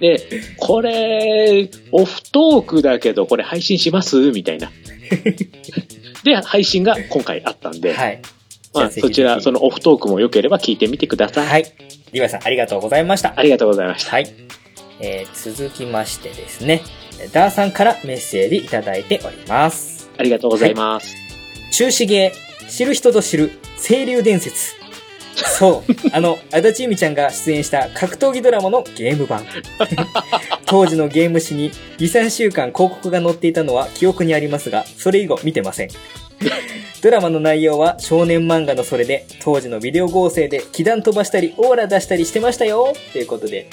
[0.00, 4.16] で、これ、オフトークだけど、これ配信します？
[4.30, 4.70] みたいな。
[6.24, 8.22] で、配信が今回あったんで、はい。
[8.80, 11.46] まあ、そちら、そのオフトークも良ければ聞いてみてください。
[11.46, 11.64] はい。
[12.12, 13.34] リヴァイさん、ありがとうございました。
[13.36, 14.10] ありがとうございました。
[14.10, 14.26] はい。
[15.00, 16.82] えー、続きましてですね、
[17.32, 20.10] ダーさんからメッセージいただいております。
[20.16, 21.14] ありがとうございます。
[21.72, 24.76] 中止ゲー、知る人ぞ知る、清流伝説。
[25.34, 29.46] そう、 あの、足立由美ちゃんが出演した格闘技ドラマのゲーム版。
[30.66, 35.88] 当時のゲーム誌に2、3週間広告が載っていたのは記憶にありますが、それ以後見てません。
[37.02, 43.68] ドラマの内容は少年漫画のそれで、当時のビデオ合成で気弾飛ばしたり、オーラ出したりしてましたよということで、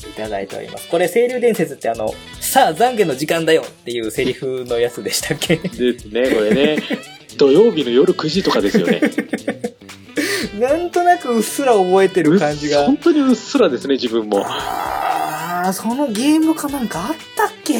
[0.00, 0.88] いただいております。
[0.88, 5.56] これ、清流伝説ってあの、さあ、懺悔の時間だよっていうセリフのやつでしたっけ？
[5.56, 6.76] ですね、これね。
[7.38, 9.00] 土曜日の夜9時とかですよね。
[10.60, 12.84] なんとなくうっすら覚えてる感じが。
[12.84, 14.44] 本当にうっすらですね、自分も。
[14.46, 17.72] あー、そのゲームかなんかあったっけ？
[17.74, 17.78] い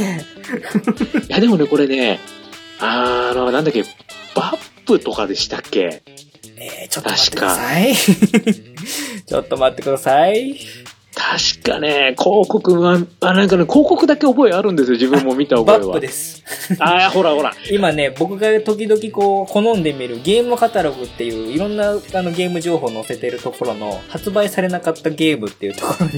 [1.29, 2.19] や、でもね、これね、
[2.79, 3.85] あの、なんだっけ、
[4.35, 6.03] バップとかでしたっけ？
[6.59, 7.95] えー、ちょっと待ってください。
[9.27, 10.57] ちょっと待ってください。
[11.15, 15.85] 確かね、広告は、あ、なんかね、広告だけ覚えあるんですよ、自分も見た覚バえは。
[15.87, 16.43] ップです。
[16.81, 17.53] ああ、ほらほら。
[17.71, 26.13] 今ね、僕が時々こう、好んで見るゲームカタログっていういろんなあのゲーム情報載せてるところの発売されなかったゲームっていうところに、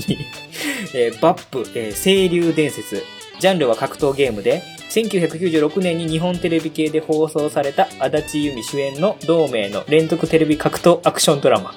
[0.95, 3.03] えーバップ、えー清流伝説。
[3.41, 4.63] ジャンルは格闘ゲームで、
[4.95, 11.75] 1996年に日本テレビ系で放送された足立由美主演の同名の連続テレビ格闘アクションドラマ。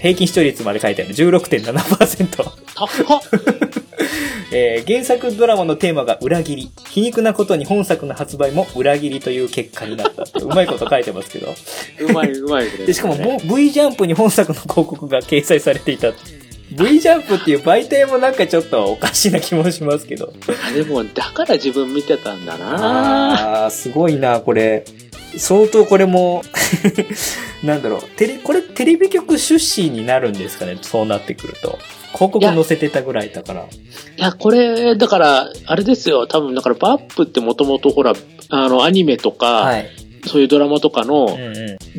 [0.00, 2.44] 平均視聴率まで書いてある16.7%。
[2.74, 2.84] 高
[3.16, 3.20] っ
[4.52, 6.70] えー原作ドラマのテーマが裏切り。
[6.90, 10.40] 皮肉なことに本作の発売も裏切りという結果になったって。
[10.40, 11.54] うまいこと書いてますけど。
[12.00, 12.70] うまいうまい、ね。
[12.86, 16.12] で、しかも、ボ V ジャンプに本作の広告が掲載されていた。
[16.72, 20.32] V ジャンプっていう媒体もなんかちょっとおかしな気もしますけど。
[20.68, 24.84] あでも、だから自分見てたんだなあー、すごいな、これ。
[25.36, 26.42] 相当これも、
[27.62, 31.78] なんだろう、テレ、これテレビ局出身になるんですかね、そうなってくると。
[32.14, 33.62] 広告載せてたぐらいだから。
[33.62, 33.66] い
[34.16, 38.14] や、これ、だから、あれですよ、多分、だから、バップってもともとほら、
[38.48, 39.90] あの、アニメとか、はい。
[40.28, 41.36] そういうドラマとかの。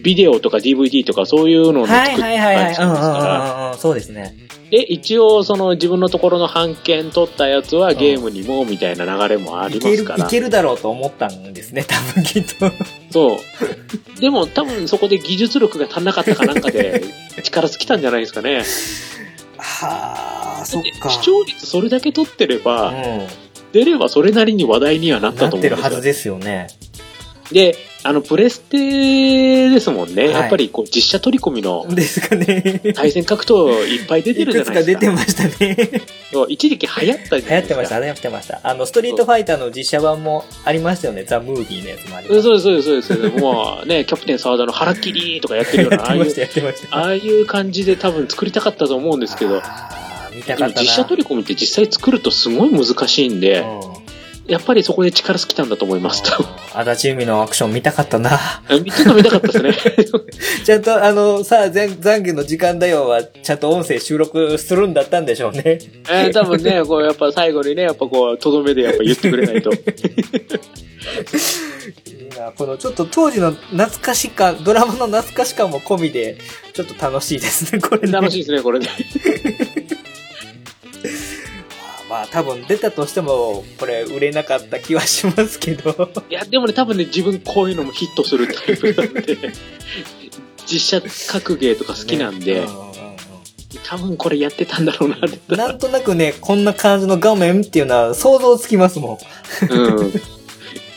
[0.02, 2.64] ビデオとか DVD とかそういうのをはい作ってはいはいはい。
[2.64, 3.08] たりするんですか
[3.74, 3.78] ら。
[3.78, 4.36] そうですね。
[4.70, 10.26] で、一応、その自分のところの版権取ったやつはゲームにもみたいな流れもありいける、ますから。
[10.28, 12.72] いけるだろうと思ったんですね、多分きっと。
[13.10, 13.40] そ
[14.18, 14.22] う。
[14.22, 17.04] でも多分そこで技術力が足んなかったかなんかで
[17.44, 18.64] 力尽きたんじゃないですかね。
[19.58, 21.10] はあ、そっか。
[21.10, 23.28] 視聴率それだけ取ってれば、うん。
[23.72, 26.36] 出ればそれなりに話題にはなっなたってるはずと思うんですよ。
[26.36, 26.68] ですよね。
[27.52, 27.76] で、
[28.10, 30.24] あの、プレステですもんね。
[30.26, 32.82] はいやっぱりこう実写取り込みのですかね。
[32.96, 34.96] 対戦格闘いっぱい出てるじゃないですか。
[34.96, 36.02] か出てましたね。
[36.32, 37.50] そう一時期流行ったじゃないですか。
[37.50, 38.60] 流行ってました、流行ってました。
[38.64, 41.24] あの、ストリートファイターの実写版もありましたよね。
[41.24, 42.44] ザ・ムービーのやつもありました。
[42.44, 43.40] そうです、そうです、そうです。
[43.40, 46.98] もうね、 キャプテン沢田の腹切りとかやってるような、ああいうやってました、やってました。
[46.98, 50.82] ああいう感じで多分作りたかったと思うんですけど、あー見たでもかったな。
[50.82, 53.66] 実写取り込みって実際作るとすごい難しいんで、う
[54.06, 54.09] ん
[54.50, 56.44] やっぱりそこで力尽きたんだと思いますと。
[56.74, 58.32] 足立由美のアクション見たかったな。
[58.68, 59.74] ちょっと見たかったですね。
[60.66, 65.80] ちゃんと、あの、さあ、懺懺悔の時間だよは、ちゃんと音声収録するんだったんでしょうね。
[66.10, 69.72] えー、多分ね、こうやっぱ最後にね、やっぱこう、とどめでやっぱ言ってくれないと。
[69.72, 69.80] いい
[72.36, 76.38] なこのちょっと当時の懐かし感、ドラマの懐かし感も込みで、
[76.74, 78.12] ちょっと楽しいですね、これね。
[78.12, 78.88] 楽しいですね、これね。
[82.10, 86.10] まあ多分出たとしても、これ売れなかった気はしますけど。
[86.30, 89.38] いや、でもね、多分ね、自分こういうのもヒットするタイプなんで、
[90.66, 92.90] 実写格ゲーとか好きなんで、ねうんうんうん
[93.84, 95.40] 多分これやってたんだろうなって。
[95.48, 99.20] うんなんとなくね、こんな感じの画面っていうのは想像つきますも
[99.70, 99.74] ん。
[99.74, 100.12] うん。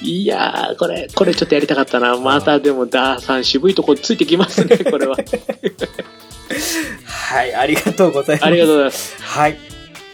[0.01, 2.16] いやー、これ、これちょっとやりたかったな。
[2.16, 5.16] またでも、ダーさん渋いとこついてきますね、これは。
[7.05, 8.46] はい、ありがとうございます。
[8.46, 9.16] ありがとうございます。
[9.22, 9.71] はい。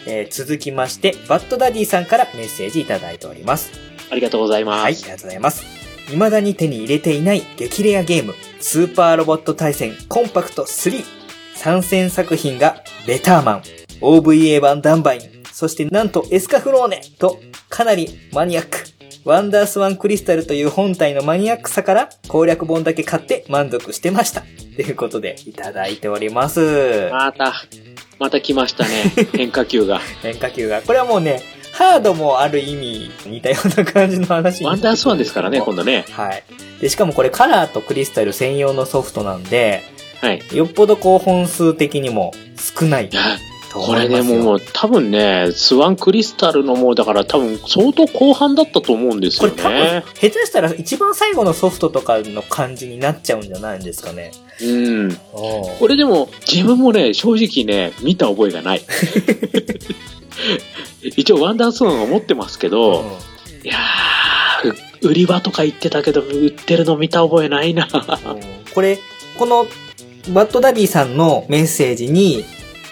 [0.08, 3.70] えー続きまして、バッドダディさんからメッセージいただいております。
[4.10, 4.82] ありがとうございます。
[4.82, 5.64] はい、ありがとうございます。
[6.06, 11.04] 未だに手に入れていない激レアゲーム、スーパーロボット対戦コンパクト3。
[11.54, 13.62] 参戦作品がベターマン、
[14.00, 15.20] OVA 版ダンバイン、
[15.52, 18.78] そしてなんとエスカフローネとかなりマニアック。
[19.24, 24.42] ワンダースワンクリスタルという本体のマニアックさから攻略本だけ買って満足してました。
[24.76, 27.08] ということでいただいております。
[27.10, 27.52] また、
[28.18, 29.12] また来ましたね。
[29.32, 30.00] 変化球が。
[30.22, 30.82] 変化球が。
[30.82, 36.04] これはもうね、ハードもある意味似たような感じの話にワンダースワンですからね、今度ね。
[36.10, 36.42] はい。
[36.80, 39.84] で、しかもこれカラーとクリスタル専用のソフトなんで、
[40.20, 40.42] はい。
[40.52, 43.10] よっぽどこう本数的にも少ない
[43.72, 44.22] これね。
[44.22, 54.32] もう多分ね、スワンクリスタルのもうだから多分相当後半だったと思うんですよこれ多分ね。、下手したら一番最後のソフトとかの感じになっちゃうんじゃないんですかね。
[54.62, 55.18] うん。
[55.32, 58.82] おこれでも、自分もね、正直ね、見た覚えがない。
[61.02, 63.18] 一応ワンダースワンは持ってますけど、
[63.64, 67.88] いやー、売り場とか行ってたけど、売ってるの見た覚えないな。
[68.74, 68.98] これ、
[69.38, 69.66] この、
[70.30, 72.44] バッドダディさんのメッセージに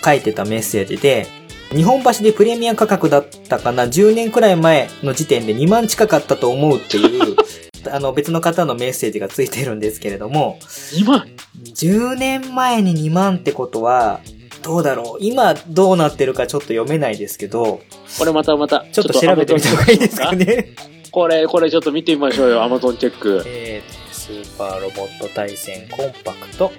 [0.07, 1.27] 書いてたメッセージで、
[1.71, 7.37] 日本橋でプレミア価格だったかな、10年くらい前の時点で2万近かったと思うっていう、
[7.91, 10.61] あの別の方のメッセージがついてるんですけれども、
[10.97, 11.27] 今、
[11.75, 14.21] 10年前に2万ってことは、
[14.63, 15.25] どうだろう？
[15.25, 17.81] 今どうなってるかちょっと読めないですけど、
[18.19, 20.75] これまたまた、ちょっと調べてみた方がいいですかね。
[21.13, 23.43] これ、これちょっと見てみましょうよ、アマゾンチェック。
[23.47, 26.73] えー、スーパーロボット対戦コンパクト。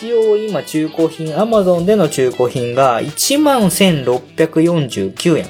[0.00, 5.44] 一応今中古品、Amazon での中古品が11,649円。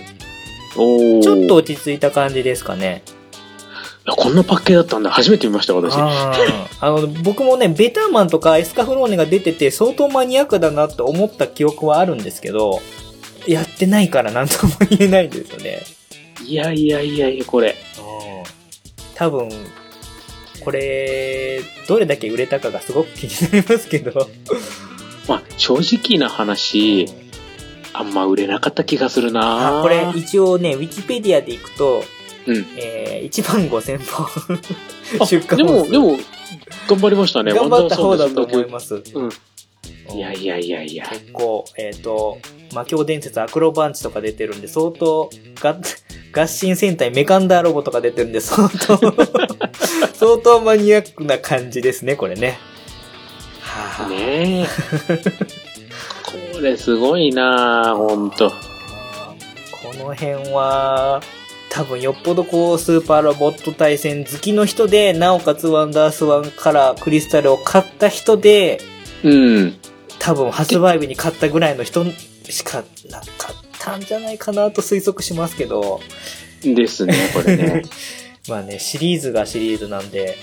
[0.74, 3.04] ちょっと落ち着いた感じですかね。
[4.16, 5.10] こんなパッケージだったんだ。
[5.10, 5.94] 初めて見ました、私。
[5.94, 6.32] あ
[6.82, 12.80] の、僕もね、ベターマンとかエスカフローネが出てて相当マニアックだなって思った記憶はあるんですけど、
[13.46, 15.82] やってないからなんとも言えないんですよね。
[16.44, 17.76] いやいやいやいや、これ。
[19.14, 19.48] 多分、
[20.60, 24.28] これ、どれだけ売れたかがすごく気になりますけど。
[25.28, 27.06] まあ、正直な話、
[27.92, 32.04] あんま売れなかった気がするなあこれ一応ね、ウィキペディアで行くと、
[32.46, 32.66] うん。
[32.76, 34.26] えー、1万5000本
[35.20, 36.16] あ出荷でも、でも、
[36.88, 37.52] 頑張りましたね。
[37.52, 39.02] 頑張った方だと思います。
[39.14, 39.30] うん。
[40.16, 41.08] いやいやいやいや。
[41.08, 42.38] 結構、えっ、と、
[42.72, 45.30] 魔境伝説アクロバンチとか出てるんで、相当、
[45.60, 45.78] が、
[46.32, 48.98] 合心戦隊メカンダーロボとか出てるんで、相当、
[50.14, 52.58] 相当マニアックな感じですね、これね。
[53.60, 54.66] はあ、ねえ。
[56.52, 58.50] これすごいなほんと。
[59.82, 61.20] この辺は、
[61.70, 68.80] 多分よっぽどこう、スーパーロボット対戦好きの人で、なおかつワンダースワンからクリスタルを買った人で、
[69.22, 69.76] うん。
[70.18, 72.04] 多分発売日に買ったぐらいの人
[72.50, 76.00] しかなかったんじゃないかなと推測しますけど、
[76.62, 77.82] ですね、これね。
[78.48, 80.36] まあね、シリーズがシリーズなんで、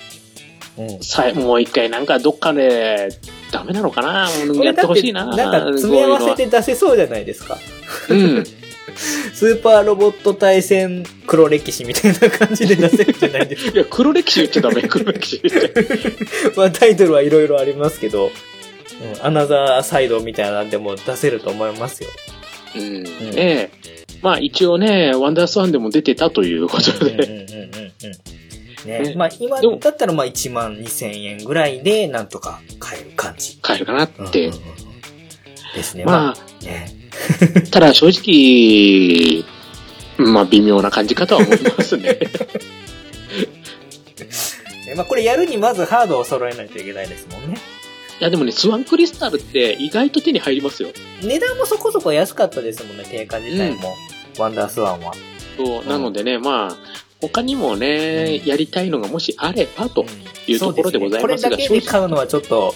[0.78, 1.00] うん。
[1.02, 3.10] さもう一回なんかどっかで、
[3.52, 4.30] ダメなのかな？
[4.56, 7.56] こやってほしいななんか詰め合わせて出せそうじゃないですか。
[7.56, 7.60] こ
[8.10, 8.46] ういうのは
[9.34, 13.70] スーパーロボット対戦黒歴史みたいな感じで出せるじゃないですか。
[13.70, 13.76] うん。
[13.76, 15.72] いや、黒歴史言っちゃダメ、黒歴史言っちゃ。
[16.58, 18.32] まあタイトルはいろいろありますけど、
[19.20, 22.10] うん、アナザーサイドみたいなんでも出せると思いますよ。
[22.76, 23.04] うん。
[23.04, 23.72] ねえ。
[24.22, 27.12] まあ一応ね、ワンダースワンでも出てたということで。
[27.12, 27.92] うんうんうんうん
[28.84, 28.90] うん。
[28.90, 33.58] ね、ねまあ今だったらまあ1万2000円ぐらいでなんとか買える感じ。
[33.58, 34.48] 帰るかなって。
[34.48, 34.88] うんうんうん
[35.78, 36.04] ですね。
[36.06, 36.92] まあ、ね。
[37.66, 39.46] あ、 ただ正直、
[40.18, 42.18] まあ微妙な感じかとは思いますね。
[44.88, 47.58] ねまあこれやるにまずハードを揃えないといけないですもんね。
[48.20, 50.90] いやでもね、スワンクリスタルって意外と手に入りますよ。
[51.22, 53.96] 値段もそこそこ安かったですもんね、定価自体も。
[54.40, 55.14] ワンダースワンは。
[55.56, 56.78] そう、んなのでね、まあ、
[57.22, 60.06] 他にもね、やりたいのがもしあればと
[60.48, 62.74] いうところでございますが、そうですねこれだけで買うのはちょっと、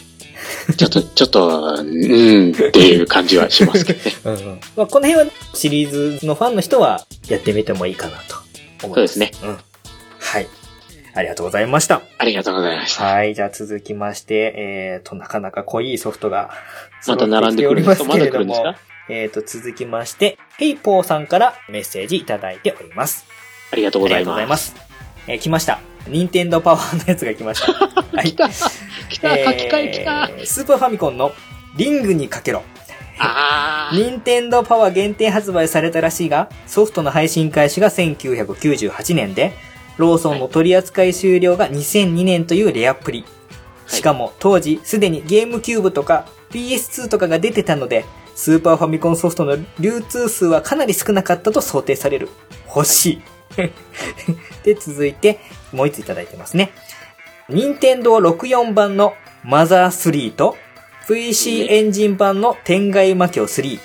[0.77, 4.15] ちょっと、ちょっと、うん、っていう感じはしますけどね。
[4.25, 8.35] うんうんまあ、この辺はシリーズのファンの人はやってみてもいいかなと
[8.83, 9.15] 思います。
[9.15, 9.47] そうですね。
[9.47, 9.57] うん。
[10.19, 10.47] はい。
[11.13, 12.01] ありがとうございました。
[12.17, 13.03] ありがとうございました。
[13.03, 13.35] はい。
[13.35, 16.51] じゃあ続きまして、えーと、なかなか濃いソフトが
[17.07, 18.07] また並んでくるんですか？
[18.07, 18.75] まだ来るんですか？
[19.09, 23.25] えーと、続きまして、ヘイポーさんからメッセージいただいております。
[23.71, 24.49] ありがとうございありがとうございま。
[24.51, 24.75] ますす。
[25.27, 25.79] えー来ました。
[26.07, 27.73] 任天堂パワーのやつが来ました。
[28.17, 28.31] はい。
[28.31, 31.33] 来た来た書き換え来たえースーパーファミコンの
[31.75, 32.63] リングにかけろ。
[33.93, 39.53] 任天堂パワー限定発売されたらしいが、ソフトの配信開始が1998年で、
[40.01, 43.25] ローソンの取扱い終了が2002年というレアっぷり。
[43.87, 52.29] しかも当時すでにゲームキューブとか PS2 とかが出てたので、スーパーファミコンソフトの流通数はかなり少なかったと想定される。
[52.67, 53.21] 欲しい。
[54.63, 55.39] で、続いて、
[55.71, 56.71] もう一ついただいてますね。
[57.49, 60.55] 任天堂64版のマザー3と、
[61.07, 63.79] VC エンジン版の天外魔境3。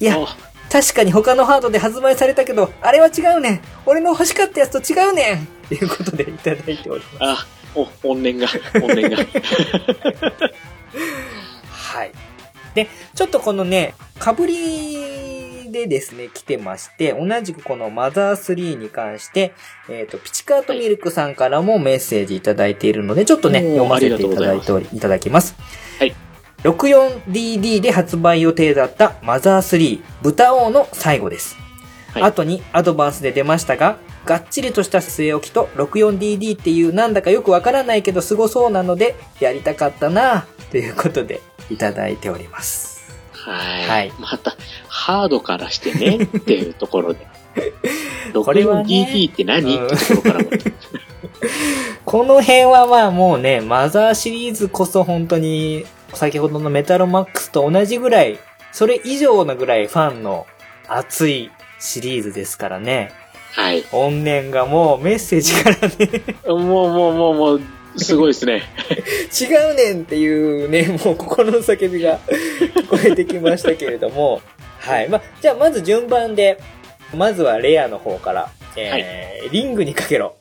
[0.00, 0.36] いや、あ
[0.74, 7.42] 確かに他のハードで発売されたけど、あれは違うねん俺の欲しかったやつと違うねんということでいただいております。
[7.42, 9.16] あ、お、怨念が、 怨念が。
[11.70, 12.12] はい。
[12.74, 19.52] で、ちょっとこのね、かぶりでですね、来てまして、同じくこのマザー3に関して、
[19.88, 25.56] えっ、と、ピチカートミルクさんからもメッセージいただいているので、ちょっとね、おー読ませていただいありがとうございただきます。
[25.98, 26.14] はい。
[26.62, 31.56] 64DD で発売予定だったマザー3、豚王の最後です。
[32.14, 43.12] はい後にアドバンスで出ましたが、がっちりとした据え置きと 64DD っていうなんだかよくわからないけど凄そうなので、やりたかったなということでいただいております。
[43.32, 43.86] はい。
[43.86, 44.56] はいまた、
[44.88, 47.26] ハードからしてね、っていうところで。
[48.34, 50.50] これはね 64DD って何、うんってところからも。
[52.04, 58.38] この辺はまあもうね、マザーシリーズこそ本当に、先ほどのメタロマックスと同じぐらい、
[58.72, 60.46] それ以上のぐらいファンの
[60.88, 63.12] 熱いシリーズですからね。
[63.54, 63.84] はい。
[63.92, 67.60] 怨念がもうメッセージからね、もうもうもうもう、
[67.96, 68.62] すごいですね。
[69.40, 72.18] 違うねんっていうね、もう心の叫びが
[72.74, 74.42] 聞こえてきましたけれども。
[74.80, 75.08] はい。
[75.08, 76.60] まあ、じゃあまず順番で、
[77.16, 80.36] まずはレアの方から、えーリングにかけろ。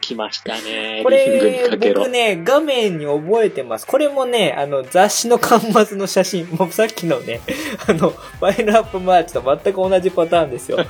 [0.00, 1.02] 来ましたね。
[1.04, 2.10] こリングにれ、かけろ僕。
[2.10, 3.86] ね、画面に覚えてます。
[3.86, 7.40] これもね、あの、雑誌の端末の写真、もうさっきのね、
[7.86, 10.78] あの、ファイルアップマーチと全く同じパターンですよ。
[10.78, 10.86] はい。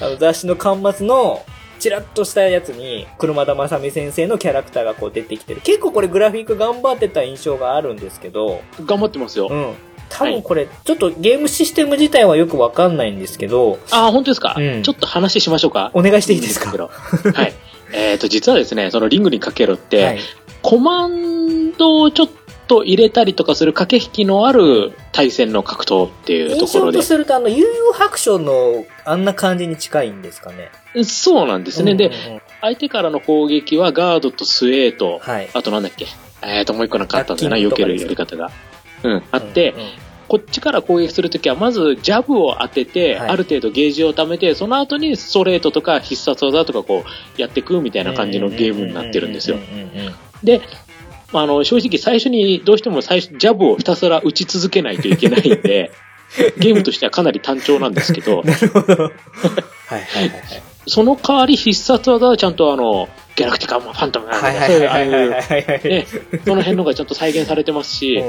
[0.00, 1.44] あの、雑誌の端末の、
[1.78, 5.60] チラッとしたやつに、車田正美先生のキャラクターがこう出てきてる。
[5.60, 9.48] 結構これグラフィック頑張ってた印象があるんですけど、頑張ってますよ。
[9.48, 9.74] うん。
[10.08, 15.90] 多分これ、ちょっとゲームシステム自体はよくわかんないんですけど、あ、本当ですか、うんちょっと話しましょうか。
[15.94, 16.70] お願いしていいですか？
[16.70, 17.54] はい。
[17.92, 20.18] えっと、実はですね、そのリングにかけろって、はい。
[20.62, 22.28] コマンドをちょっ
[22.66, 26.98] と入れたりとかする駆け引きのある対戦の格闘っていうと印ころで。
[26.98, 30.70] 象とすると、あの、悠々白書のあんな感じに近いんですかね？
[31.04, 31.94] そうなんですね。
[31.94, 35.48] で、うんうんうん相手からの攻撃はガードとスウェート、はい。
[35.54, 36.08] あとなんだっけ、
[36.42, 38.50] えっ、と、もう一個なんかあったんだよな、避けるやり方が。
[39.02, 39.88] うん、あって、うんうん。
[40.28, 43.28] こっちから攻撃するときは、まずジャブを当てて、はい。
[43.30, 49.56] ある程度ゲージを貯めて、その後にストレートとか必殺技とかこう、やっていくみたいな感じのゲームになってるんですよ。
[50.44, 50.60] で、
[51.32, 55.90] まああの、正直最初にどうしても最初、ジャブをひたすら打ち続けないといけないんで、
[56.58, 58.94] ゲームとしてはかなり単調なんですけど、 なるほど。
[59.04, 59.12] はい
[59.90, 60.32] はいはい
[60.90, 64.54] その代わり必殺技はちゃんとあの、ギャラクティカファントムなんはい。
[64.56, 65.88] か、はいそういう、ああはいう。
[65.88, 66.06] ね、
[66.46, 68.22] その辺のがちゃんと再現されてますし、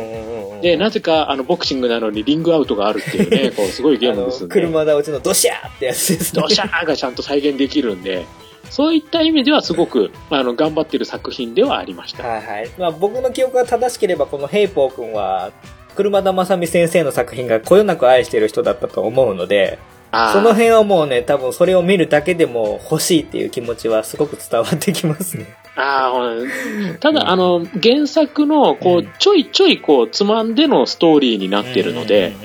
[0.61, 6.41] で、なぜか、あの、ボクシングなのにリングアウトがあるっていうね、 こう、すごいゲームですあのんで、車田落ちのドシャーってやつですね。
[6.41, 8.25] ドシャーがちゃんと再現できるんで、
[8.69, 12.27] そういった意味ではすごく、あの、頑張ってる作品ではありました。
[12.27, 12.69] はいはい。
[12.77, 15.51] まあ僕の記憶が正しければ、このヘイポー君は、
[15.95, 19.79] 車田正美先生の作品がこよなく愛している人だったと思うので、
[20.11, 25.45] その辺はもうね、多分それを見るだけでも欲しいっていう気持ちはすごく伝わってきますね。
[25.81, 32.35] あーただ、あの、原作の、こうちょいちょい、こう、つまんでのストーリーになってるので、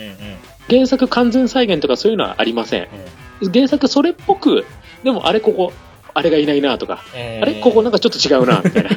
[0.70, 2.89] 原作完全再現とかそういうのはありません。
[3.53, 4.64] 原作それっぽく、
[5.03, 5.72] でもあれここ、
[6.14, 8.91] あれがいないなとか、うんあれここなんかちょっと違うな、みたいな。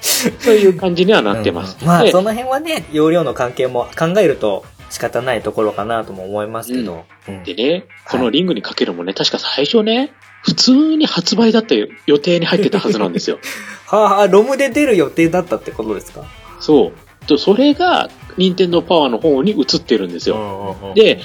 [0.00, 1.76] そういう感じにはなってます。
[1.80, 7.04] うんまあ、でその辺はね、容量の関係も考えると仕方ないところかなとも思いますけど。
[7.28, 10.12] うんでね、このリングにかけるもね、確か最初ね、
[10.42, 13.38] 普通に発売だった予定に入ってたはずなんですよ。
[13.86, 16.24] はあ、ロムで出る予定だったってことですか？
[16.60, 17.26] そう。
[17.26, 20.92] とそれが、任天堂パワーの方に移ってるんですよ。
[20.94, 21.20] で、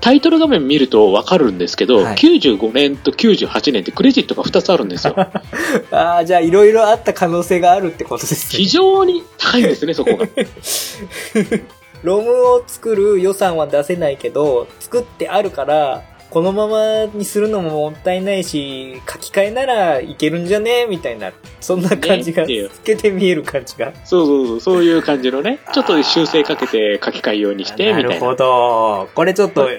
[0.00, 5.14] タイトル画面見るとわかるんですけど、はい95年と98年ってクレジットが2つあるんですよ。
[5.90, 8.68] ああ、じゃあいろいろあった可能性があるってことです非ね。
[8.68, 10.26] 常に高いんですね、そこが。
[12.04, 16.02] ロムを作る予算は出せないけど、作ってあるから、
[16.34, 20.84] このままにするのももったいないし、書き換えならいけるんじゃね？
[20.90, 23.92] みたいな、そんな感じが、ねっていう透けて見える感じが。
[24.04, 28.08] そうそうそう、そういう感じのね、ちょっと修正かけて書き換えようにして、みたいな。
[28.08, 29.08] なるほど。
[29.14, 29.70] これちょっと、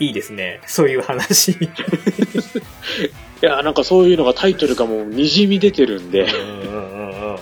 [0.00, 0.60] いいですね。
[0.66, 1.52] そういう話。
[1.52, 1.68] い
[3.40, 7.36] や、なんかそういうのがタイトルがもう滲み出てるんで、うんうんうんうんうんう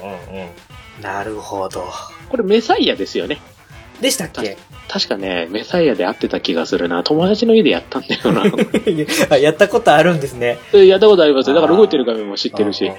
[1.00, 1.02] ん。
[1.02, 1.86] なるほど。
[2.28, 3.40] これメサイアですよね。
[4.02, 4.58] でしたっけ？
[4.92, 7.04] 確かね、メサイアで会ってた気がするな。
[7.04, 8.42] 友達の家でやったんだよな。
[9.30, 10.58] あやったことあるんですね。
[10.72, 11.54] でやったことありますよ。
[11.54, 12.90] だから動いてる画面も知ってるし。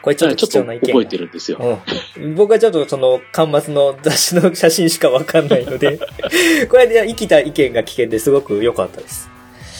[0.00, 0.86] これちょっと貴ちょっと重な意見。
[0.92, 1.80] 覚えてるんですよ。
[2.16, 2.34] うん。
[2.36, 5.98] 僕はちょっとその、端末の雑誌の写真しかわかんないので、
[6.70, 9.28] これで生きた意見が聞けてすごく良かったです。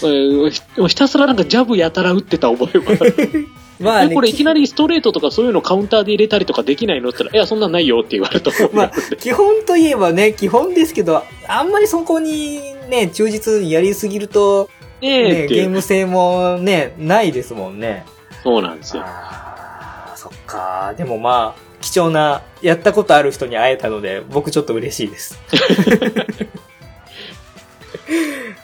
[0.02, 3.46] えーひひたすらなんかジャブやたら打ってた覚えはある。
[3.78, 8.74] まあね、えこれいきなりストレートとかそういうのカウンターで入れたりとかできないのって言ったら、いや、そんなんないよって言われると思う。
[8.74, 14.70] まあ、基本といえばね、基本ですけど、あんまりそこにね、忠実にやりすぎると、
[15.00, 15.46] ねえ。
[15.46, 18.06] ゲーム性もね、ないですもんね。
[18.42, 19.02] そうなんですよ。
[19.04, 20.94] あーそっか。
[20.96, 25.38] でもまあ、貴重な、やったことある人に会えたので、僕ちょっと嬉しいです。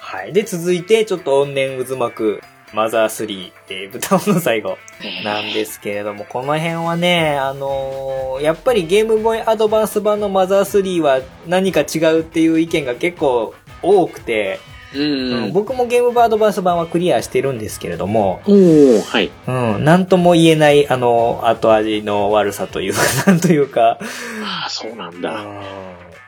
[0.01, 0.33] はい。
[0.33, 2.43] で、続いて、ちょっと怨念渦巻く、
[2.73, 4.79] マザー3、えー、豚尾の最後
[5.25, 14.59] なんですけれども、この辺はね、あのーやっぱりゲームボーイアドバンス版のマザー3は何か違うっていう意見が結構多くて、
[14.95, 19.31] うんうん僕もゲームボーイアドバンス版はクリアしてるんですけれども、おー、はい。
[19.47, 23.99] うん、なんとも言えない、あの、後味の悪さというか、 なんというか、
[24.45, 25.31] ああ、そうなんだ。
[25.31, 25.63] うん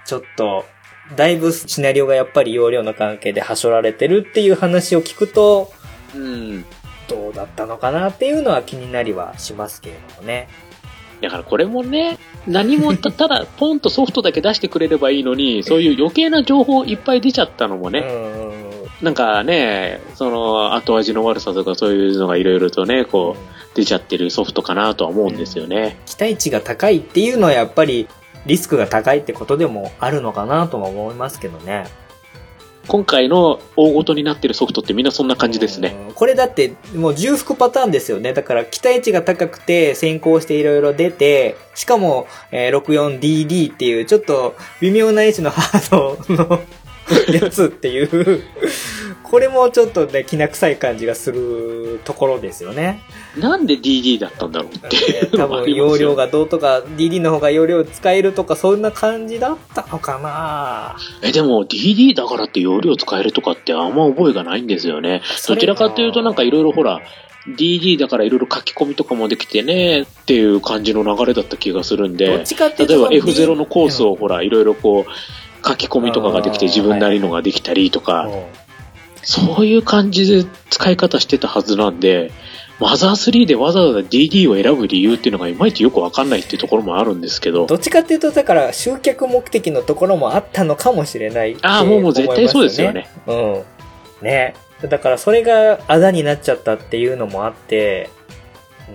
[0.06, 0.66] ちょっと、
[1.16, 5.72] だいぶシナリオがやっぱり容量の関係ではしょられてるっていう話を聞くと、
[6.14, 6.64] うん。
[7.08, 10.48] どうだったのかなっていうのは気になりはしますけれどもね。
[11.20, 19.04] だからこれもね、何もた、ただ、ポンとソフトだけ出してくれればいいのに、 そういう余計な情報いっぱい出ちゃったのもね、うん。
[19.04, 25.98] なんかね、その、後味の悪さとかそういうのがいろいろとね、こう、出ちゃってるソフトかなとは思うんですよね。
[26.06, 28.06] 期待値が高いっていうのはやっぱり
[28.46, 31.86] リスクが高いってことでもあるのかなとは思いますけどね。
[32.86, 35.96] 今回の大ごとになってるソフトってみんなそんな感じですね。
[36.14, 38.32] これだってもう重複パターンですよね。
[38.34, 46.60] だから期待値が高くて先行していろいろ出て、しかも、えー 64DD っていうちょっと微妙な位置のハードの
[47.32, 48.42] やつっていう、
[49.24, 53.00] これもちょっとね、きな臭い感じがするところですよね。
[53.36, 60.96] なんで DD だったんだろうっていう多分容量がどうとか、DD の方が容量使えるとか、そんな感じだったのかな。
[61.22, 65.22] え、でも DD だからって容量使えるとかってあんま覚えがないんですよね。
[65.48, 67.00] どちらかというとなんかいろいろほら、
[67.48, 72.44] DD だからいろいろ書き込みとかもできてねっていう感じの流れだった気がするんで、例えば
[73.10, 78.28] F0 ののコースをほらいろいろこう書き込みとかができて自分なりのができたりとか、
[79.24, 82.30] そういう感じで使い方してたはずなんで、
[82.80, 93.08] マザー3でわざわざ DD を選ぶ理由っていうのがいまいちよくわかんないっていうところもあるんですけど、どっちかっていうと、だから、集客目的のところもあったのかもしれないってああ、もうもう絶対そうですよね。
[93.26, 93.62] うん。
[94.22, 94.54] ね。
[94.82, 98.10] だから、それがあだになっちゃったっていうのもあって、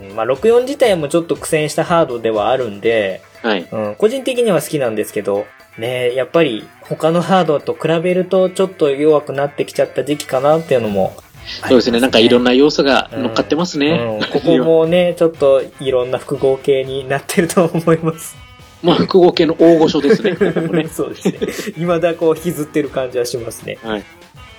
[0.10, 3.68] うんまあ、64自体もちょっと苦戦したハードではあるんで、はい。
[3.72, 5.46] うん、個人的には好きなんですけど、
[5.80, 12.00] ね、やっぱり他のハードと比べるとちょっと弱くなってきちゃった時期かなっていうのもあります、そうですね。
[12.00, 14.20] なんかいろんな要素が乗っかってますね。
[14.22, 18.38] うん、 ここもね、ちょっといろんな複合系になってると思います。
[18.84, 20.32] まあ、複合系の大御所ですね。
[20.72, 21.74] ねそうですね。
[21.76, 23.78] 未だこう引きずってる感じはしますね。
[23.84, 24.04] はい。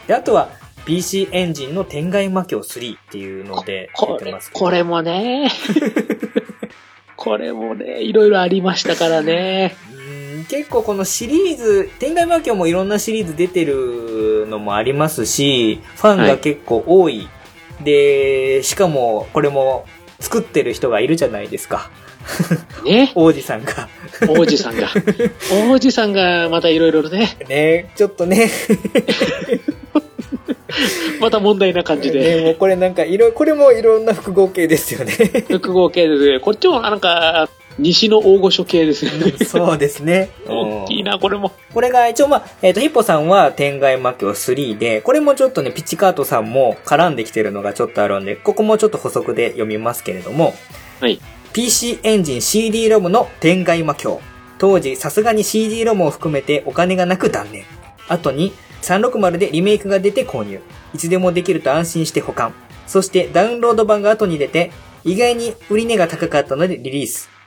[0.06, 0.48] で、あとは
[0.84, 4.64] PC エンジンの天外魔境3っていうのでこれ出てます、けど。
[4.64, 5.50] これもね、
[7.16, 9.76] これもね、いろいろありましたからね。
[10.40, 17.28] うん結構このシリーズ、天外魔境もいろんなシリーズ出てるのもありますし、ファンが結構多い。
[17.82, 19.86] で、しかもこれも
[20.18, 21.90] 作ってる人がいるじゃないですか。
[22.84, 23.88] ね、 王子さんが。
[24.28, 24.88] 王子さんが。
[25.70, 28.50] 王子さんがまたいろいろね、ね、ちょっとね、
[31.20, 32.42] また問題な感じね、で。
[32.42, 35.12] もうこれなんかいろ、これもいろんな複合系ですよね。
[35.48, 37.48] 複合系で、こっちもなんか、
[37.80, 39.32] 西の大御所系ですね。
[39.44, 40.30] そうですね。
[40.46, 41.52] 大きいな、これも。
[41.72, 50.54] これが一応まあ、えっ、と、ヒッポさんは天外魔境3で、これもちょっとね、ピッチカートさんも絡んできてるのがちょっとあるんで、ここもちょっと補足で読みますけれども、
[51.00, 51.20] はい。
[51.52, 54.20] PC エンジン CD ロムの天外魔境。
[54.58, 57.64] 当時、さすがに CD ロムを含めてお金がなく断念。
[58.08, 58.52] 後に、
[58.82, 60.60] 360でリメイクが出て購入。
[60.94, 62.52] いつでもできると安心して保管。
[62.86, 64.70] そして、ダウンロード版が後に出て、
[65.02, 67.39] 意外に売り値が高かったのでリリース。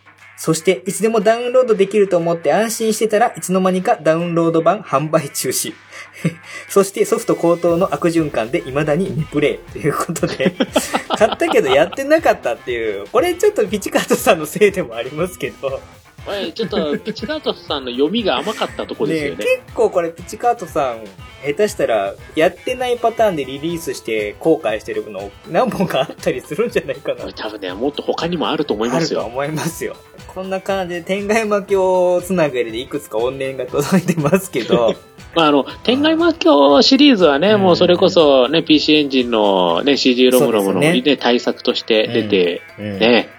[0.43, 5.73] そして、いつでもダウンロードできると思って安心してたらいつの間にかダウンロード版販売中止。
[6.67, 10.53] そしてソフト高騰の悪循環で未だに未プレイということで、
[11.17, 15.79] 買ったけどやってなかったっていう、これちょっとピチカートさんのせいでもありますけど、
[16.25, 19.45] はい、ちょっと、ピチカートさんの読みが甘かったとこですよね。
[19.45, 21.05] 結構これピチカートさん、
[21.45, 27.31] 下手したらやってないパターンでリリースして後悔してるの何本かあったりするんじゃないかな。
[27.33, 29.21] 多分ね、もっと他にもあると思いますよ。
[29.21, 29.95] あると思いますよ。
[30.27, 34.95] こんな感じで天外魔境つながりでいくつか怨念が届いてますけど、
[35.35, 37.61] まあ、あの、天外魔境シリーズはね、うん。
[37.61, 42.99] もうそれこそね、PC エンジンのね、CD ロムロムのねね、対策として出て、うん。
[42.99, 43.29] ね。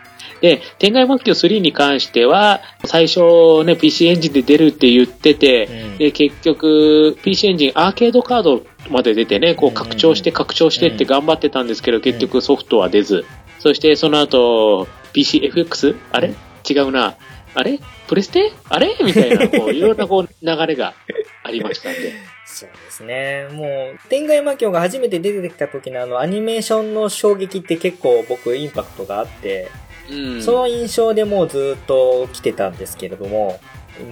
[0.41, 5.99] で、天外魔境3に関しては、最初ね、PC エンジンで出るって言ってて、うん。
[5.99, 9.75] で、結局、PC エンジンアーケードカードまで出てね、こううん。
[9.75, 13.25] 拡張して拡張してって頑張ってたんですけど、結局ソフトは出ず。
[13.61, 15.97] そしてその後、PCFX?
[16.11, 16.35] あれ？
[16.69, 17.17] 違うな。
[17.55, 17.79] あれ？
[18.09, 18.97] プレステあれ？
[19.01, 20.95] みたいな、こう、 いろんなこう、流れが
[21.43, 22.13] ありましたんで。
[22.47, 23.49] そうですね。
[23.53, 29.71] もう、天外魔境が初めて出てきた時のあのアニメーションの衝撃って結構僕インパクトがあって、
[30.11, 30.43] うん。
[30.43, 33.61] その印象でもうずっと来てたんですけれども、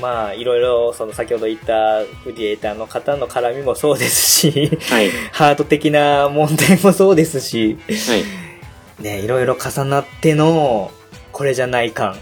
[0.01, 5.11] まあ、いろいろ、その先ほど言ったクリエイターの方の絡みもそうですし、はい。
[5.33, 9.03] ハート的な問題もそうですし、はい。
[9.03, 10.93] ね、いろいろ重なっての、
[11.33, 12.17] これじゃない感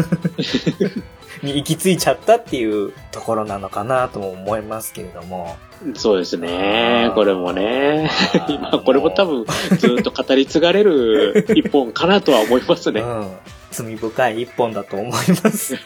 [1.42, 5.56] に行き着いちゃったっていうところなのかなとも思いますけれども。
[5.94, 7.10] そうですね。
[7.14, 8.10] これもね。
[8.48, 9.44] 今、 これも多分、
[9.78, 13.00] ずっと語り継がれる 一本かなとは思いますね。
[13.00, 13.30] うん。
[13.70, 15.10] 罪深い一本だと思い
[15.42, 15.74] ます。
[15.74, 15.80] ね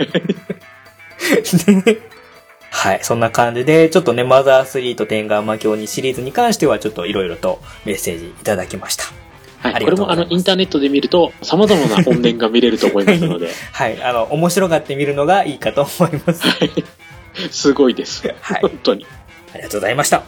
[2.71, 3.01] はい。
[3.03, 9.05] そんな感じで、ちょっとね、マザー3と天眼魔境にシリーズに関しては、ちょっといろいろとメッセージいただきました。
[9.61, 9.85] はい。
[9.85, 14.03] これも、あの、インターネットで見ると、様々な音源が見れると思いますので、 はい。
[14.03, 16.49] あの、面白がってみるのがいいかと思います。
[17.51, 18.27] すごいです。
[18.41, 19.07] はい本当に。
[19.53, 20.19] ありがとうございました。
[20.19, 20.25] は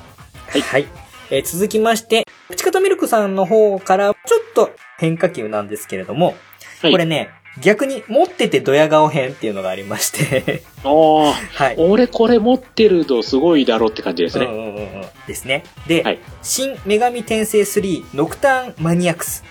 [0.58, 0.86] いはい。
[1.30, 6.34] えー続きまして、プチカトミルクさんの方から、ちょっと変化球なんですけれども、
[6.82, 6.92] はい。
[6.92, 7.30] これね、
[7.60, 11.76] 逆に持っててドヤ顔編っていうのがありまして、 おーはい。
[11.78, 14.46] 俺これ持ってるとすごいだろうって感じですね。
[14.46, 15.04] うんうんうんうん。
[15.26, 15.64] ですね。
[15.86, 19.44] で、はい新女神転生3ノクターンマニアックス。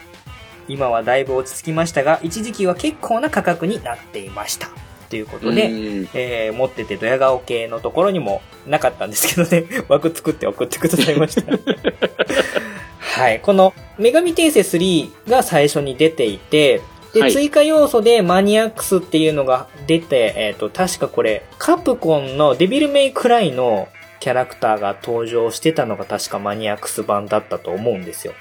[0.68, 4.70] 今はだいぶ落ち着きましたが、一時期は結構な価格になっていました。
[5.10, 11.43] ということで、うんえー持っててドヤ顔系のところにもなかったんですけどね、 枠作って送ってくださいました。
[12.99, 13.41] はい。
[13.41, 16.82] この、女神転生3が最初に出ていて、
[17.14, 23.89] で、はい追加要素でマニアックスっていうのが出て、えっ、と、確かこれ、カプコンのデビルメイクライの
[24.20, 28.34] キャラクターが登場してたのが確かマニアックス版だったと思うんですよ。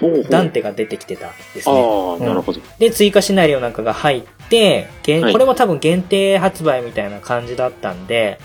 [0.00, 1.74] ほうほうダンテが出てきてたんですね。
[1.74, 2.60] ああ、なるほど。
[2.78, 8.38] で、追加シナリオなんかが入って、限はいこれも多分限定発売みたいな感じだったんで、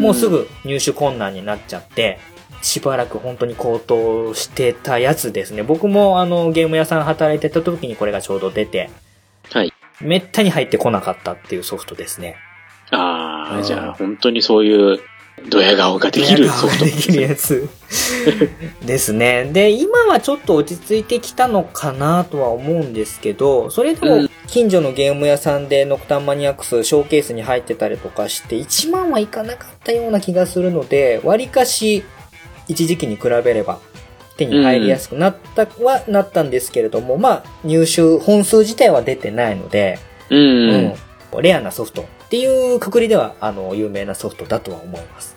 [0.00, 2.18] もうすぐ入手困難になっちゃって、
[2.62, 5.62] しばらく本当に高騰してたやつですね。
[5.62, 8.90] 僕もあのゲーム屋さん働いてた時にこれがちょうど出て、
[9.52, 9.72] はい。
[10.00, 12.36] めったに入ってこなかったっていうソフトですね。
[12.90, 15.00] ああ、うんじゃあ本当にそういう
[15.48, 17.68] ドヤ顔ができるソフトできるやつ
[18.84, 19.50] ですね。
[19.52, 32.04] で、今はちょっと落ち着いてきたのかなとは思うんですけど、それでもうん近所のゲーム屋さんでノクタンマニアックスショーケースに入ってたりとかして、1万はいかなかったような気がするので、割かし
[32.68, 33.80] 一時期に比べれば
[34.36, 39.98] 手に入りやすくなったはなったんですけれども、まあ入手本数自体は出てないので、
[40.30, 40.38] うん。
[40.38, 40.94] うん
[41.42, 45.36] レアなソフトっていうくくりでは、あの、有名なソフトだとは思います。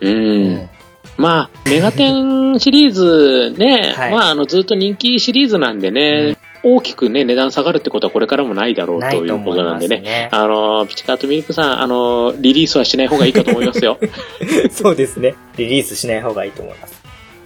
[0.00, 0.68] うん。
[1.16, 10.00] まあ、メガテンシリーズね、はいまあ、あの、ずっと人気シリーズなんでね、大きくね、値段下がるってことはこれからもないだろうとということなんですね。
[10.00, 10.28] ね。
[10.32, 13.98] あの、ピチカートミルクさん、あの、リリースはしない方がいいかと思いますよ。
[14.72, 15.34] そうですね。
[15.56, 16.93] リリースしない方がいいと思います。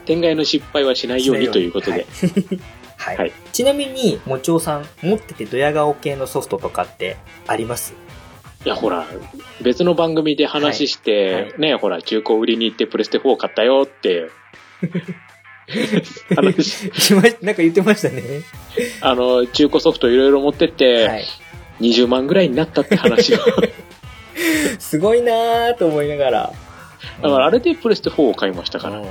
[0.09, 2.07] 天外の失敗はしないようにということで。
[2.97, 3.17] はい。
[3.19, 7.95] はいちなみに、もちおさん、持っててドヤ顔系のソフトとかってあります？
[8.65, 9.07] いや、ほら、
[9.61, 14.31] 別の番組で話して、はいはいね、ほら、中古売りに行ってプレステ4買ったよって、
[16.35, 16.87] 話、
[17.43, 18.23] なんか言ってましたね。
[19.03, 21.25] あの、中古ソフトいろいろ持ってって、はい。
[21.81, 23.39] 20万ぐらいになったって話を。
[24.79, 26.53] すごいなーと思いながら。
[27.23, 29.01] だからあれでプレステ4を買いましたから。
[29.01, 29.09] うん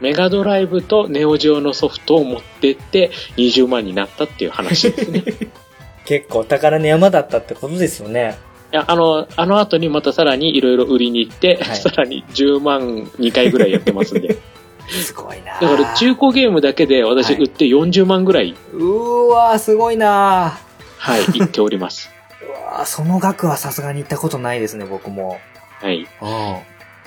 [0.00, 5.18] メガドライブとネオジオのソフトを持ってって20万になったっていう話ですね。
[5.20, 5.24] い
[6.04, 8.36] 結構宝の山だったってことですよね。
[8.74, 14.36] や、あの、あの後にまたさらにいろいろ売りに行って、はいさらに10万2回ぐらいやってますんで。
[14.90, 20.58] すごいなーだから中古ゲームだけで私はい売って40万ぐらい、うーわー、すごいな
[20.98, 22.10] はい、言っております。
[22.42, 22.44] ー。
[22.46, 25.38] うわーその額はさすがに行ったことないですね、僕も。
[25.80, 26.06] はい。
[26.20, 26.56] うん。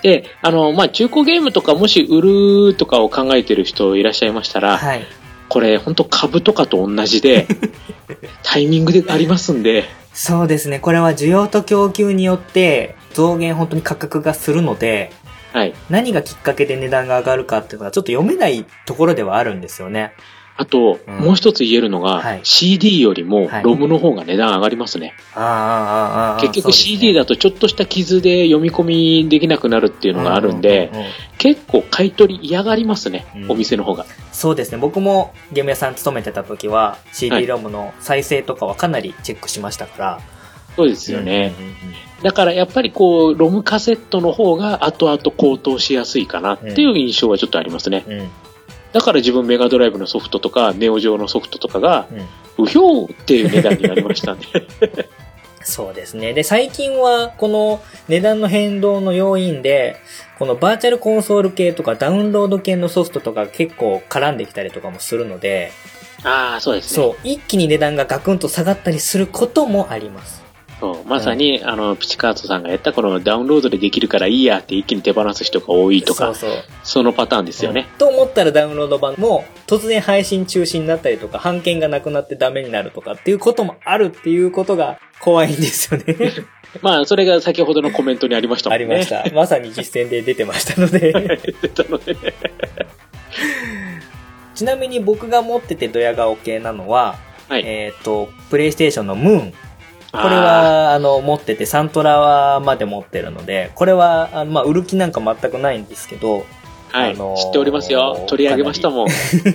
[0.02, 5.06] で、あの、まあ、中古ゲームとかもし売るとかを考えてる人いらっしゃいましたら、はい。
[5.48, 7.46] これ本当株とかと同じで、
[8.42, 10.78] タイミングでありますんで、そうですね。
[10.78, 15.12] これは需要と供給によって増減本当に価格がするので、
[15.52, 15.74] はい。
[15.88, 20.12] 何がきっかけで値段が上がるかっていうのはちょっと読めないところではあるんですよね。
[20.58, 25.14] あと、うんもう一つ言えるのが、はい CD よりもはいロムの方が値段上がりますね。
[25.34, 26.40] ああ、ああ、ああ。
[26.40, 31.06] 結局 CD だだとちょっとした傷で読み込みできなくなるっていうのがあるんで、ううううん
[31.38, 34.04] 結構買い取り嫌がりますね、うんお店の方が。
[34.32, 34.78] そうですね。
[34.78, 40.20] 僕もゲーム屋さん勤めてた時はは CD いロムの再生とかはかなりチェックしましたから。
[40.76, 41.54] そうですよね。
[41.58, 41.76] うんうんうん
[42.22, 48.04] だからやっぱりこう、ロムカセットの方が後々高騰しやすいかなっていう印象はちょっとありますね。
[48.08, 48.28] うん。
[48.88, 48.92] うん。
[48.92, 52.06] だから自分メガドライブのソフトとか、ネオ上のソフトとかが、
[52.58, 52.64] うん。
[52.64, 54.40] うひょーっていう値段になりましたね。
[55.62, 56.32] そうですね。
[56.32, 59.96] で、最近は、この値段の変動の要因で、
[60.38, 65.72] このバーチャルコンソール系とかダウンロード系のソフトとか結構絡んできたりとかもするので、
[66.24, 66.96] ああ、そうですね。
[66.96, 70.47] そう、一気に値段がガクンと下がったりすることもあります。
[70.80, 76.62] そうまさに、あの、ピチカートさんがやったこのダウンロードでできるからいいやって一気に手放す人が多いとか、そうそう。
[76.84, 77.88] そのパターンですよね。
[77.98, 86.16] と思ったらダウンロード版も突然配信中止になったりとか、版権がなくなってダメになるとかっていうこともあるっていうことが怖いんですよね。
[86.82, 88.84] まあ、それが先ほどのコメントにありましたもんね。
[88.84, 89.24] ありました。
[89.34, 91.12] まさに実践で出てましたので。
[91.62, 92.20] 出たのでね。
[94.54, 97.16] ちなみに僕が持っててドヤ顔系なのは、
[97.48, 97.62] はい。
[97.64, 99.54] えっ、と、プレイステーションのムーン。
[100.12, 106.46] ここれ、は、あの、持ってて、サントラまで持ってるので、これは、あのまあ、売る気なんか全くないんですけど、
[106.90, 108.24] はい、あのー知っておりますよ。
[108.28, 109.08] 取り上げましたもん。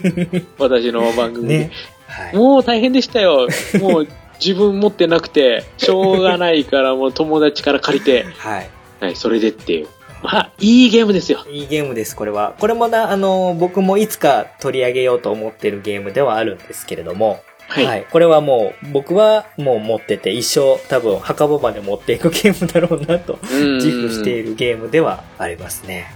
[0.59, 1.57] 私の番組で。
[1.57, 1.71] ね。
[2.07, 2.35] はい。
[2.35, 3.47] もう大変でしたよ。
[3.81, 4.07] もう
[4.39, 8.69] 自分持ってなくて、 しょうがないからもう友達から借りて、はい。
[8.99, 9.87] はい、それでっていう。
[10.21, 11.43] まあ、いいゲームですよ。
[11.51, 12.53] いいゲームです、これは。
[12.59, 18.05] これもな、あの、僕もいつか取り上げようと思ってるゲームではあるんですけれども、はい。
[18.11, 26.13] これはもう、僕はもう持ってて、一生多分墓場まで持っていくゲームだろうなと、うん自負しているゲームではありますね。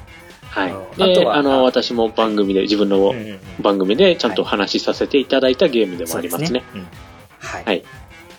[0.49, 0.71] はい。
[0.71, 3.13] うんあとで、はあの、私も番組で、自分の
[3.59, 6.63] 番組でちゃんと話しさせていただいたゲームでもありますね。
[6.75, 6.87] うん
[7.39, 7.63] はい。
[7.65, 7.83] はい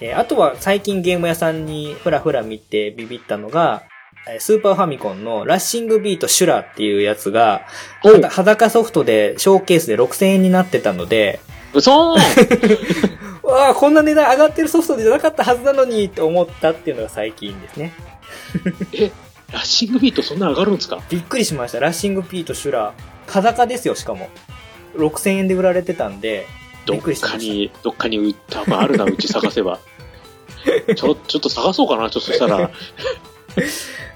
[0.01, 3.83] えーあとは最近ゲーム屋さんにふらふら見てビビったのが、
[4.29, 7.63] えースーパーファミコンのラッシングビートシュラっていうやつが、
[8.05, 11.41] おはだ裸ソフトでショーケースで6000円になってたので、
[11.79, 12.13] 嘘
[13.43, 17.93] わあ、こんな値段上がってるソフトじゃなかったはずなのにって思ったっていうのが最近ですね。
[18.93, 19.11] え、
[19.53, 21.01] ラッシングビートそんな上がるんですか？
[21.09, 21.81] びっくりしました。
[21.81, 22.93] ラッシングビートシュラ、
[23.27, 24.29] 裸ですよ、しかも。
[24.97, 26.47] 6000円で売られてたんで、
[26.87, 29.79] どっかに、どっかに多分あるな、うち探せば。
[30.97, 32.71] ちょ、ちょっと探そうかな、ちょっとそしたら。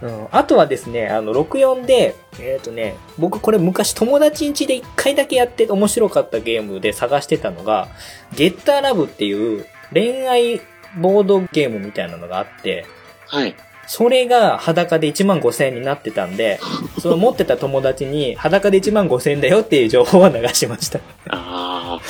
[0.02, 7.88] うん、あとはですね、あの、64で、えっ、とね、僕これ昔友達ん家で一回だけやって面白かったゲームで探してたのが、
[8.34, 10.60] ゲッターラブっていう恋愛
[10.98, 12.86] ボードゲームみたいなのがあって、
[13.26, 13.54] はい。
[13.86, 16.60] それが裸で1万5千円になってたんで、
[17.00, 20.98] その持ってた友達に裸で1万5千円だよっていう情報は流しました。
[21.28, 22.00] ああ。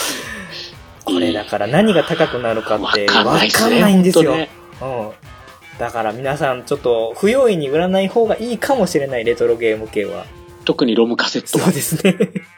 [1.05, 4.37] これだから何が高くなるかってわかんないんですよ。
[4.37, 4.49] ね
[4.81, 5.11] うん。
[5.83, 10.26] だから皆さんちょっと不用意に売らない方がいいかもしれないレトロゲーム系は。
[10.64, 11.74] 特にロムカセットはそう。
[11.74, 12.16] ですね。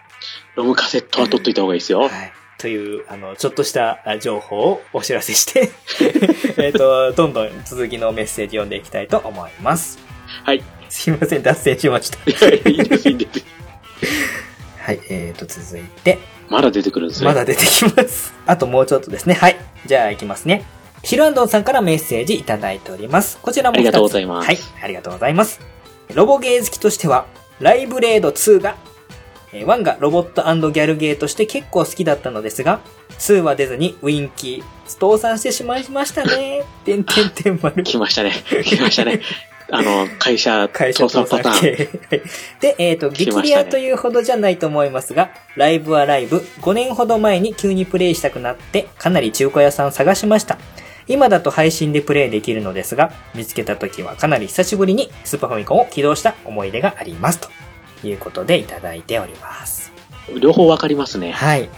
[0.57, 2.01] ロムカセットは取っといた方がいいですよ。
[2.01, 2.11] はい。
[2.59, 5.71] という、あの、ちょっとしたあ情報をお知らせして、
[6.63, 9.99] えっと、どんどん続きのメッセージ読んでいきたいと思います。
[10.43, 10.63] はい。
[10.91, 12.19] すいません、脱線しました。
[12.31, 13.43] いやいいです、いいんです。
[14.81, 16.19] はい、えっと、続いて、
[16.51, 17.27] まだ出てくるんですね。
[17.27, 18.35] まだ出てきます。
[18.45, 19.33] あともうちょっとですね。
[19.33, 19.57] はい。
[19.87, 20.67] じゃあ行きますね。
[21.05, 23.39] ヒルアンドンさんからメッセージいただいております。
[23.43, 24.59] こちらもありがとうございますはい。
[24.83, 25.61] ありがとうございます。
[26.15, 27.27] ロボゲー好きとしては、
[27.61, 28.77] ライブレード2が、
[29.53, 32.81] えー1がロボットギャルゲーとして結構好きだったのですが、
[33.19, 36.65] 2は出ずにウィンキー、倒産してしまいましたね。
[36.85, 37.85] てんてんてん丸。
[37.85, 38.33] 来ましたね。
[38.65, 39.21] 来ましたね。
[39.71, 42.23] あの、会社会社倒倒産産パターン。
[42.61, 50.59] で、えっ、と、激来ましたねリアというほどじゃないと思いますが、ライブはライブ、5年ほど前に急にプレイしたくなって、かなり中古屋さん探しました。
[51.07, 57.41] 今だと配信でプレイできるのですが、見つけた時はかなり久しぶりにスーパーファミコンを起動した思い出があります。
[57.41, 59.93] ということでいただいております。
[60.41, 61.33] 両方わかりますね。
[61.33, 61.69] はい。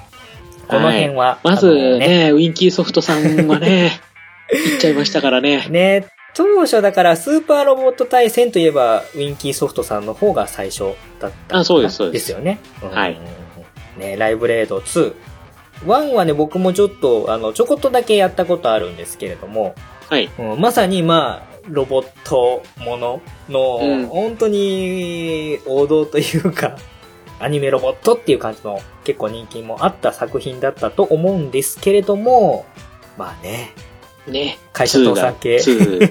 [0.68, 4.00] この辺は、まずあのね、ウィンキーソフトさんはね、
[4.50, 5.66] 行っちゃいましたからね。
[5.70, 11.58] ね、当初だからスーパーロボット対戦といえば、ウィンキーソフトさんの方が最初だった。
[11.58, 12.58] あそうですそうですですよね。
[12.82, 13.18] はい
[13.96, 14.00] うん。
[14.00, 15.14] ね、ライブレード2。
[15.84, 19.74] 1はね、僕もちょっと、あの、ちょこっとだけやったことあるんですけれども、
[20.08, 20.30] はい。
[20.38, 26.76] うんまさにまあ、ロボットものの、うん本当に王道というか、
[27.38, 32.64] アニメロボットっていう感じの結構人気もあった作品だったと思うんですけれども、
[33.18, 33.72] まあね、
[34.26, 34.58] ね。
[34.72, 36.06] 会社倒産系2が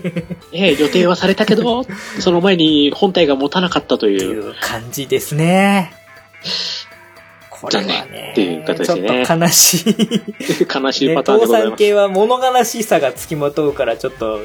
[0.52, 1.84] 2ね、予定はされたけど、
[2.20, 4.22] その前に本体が持たなかったという。
[4.22, 5.94] いう感じですね。
[7.62, 9.96] これは残ね念、っていう形でねちょっと悲しい。
[10.84, 11.78] 悲しいね、パターンでございます。
[11.78, 14.40] 系は物悲しさが付きまとうからちょっと、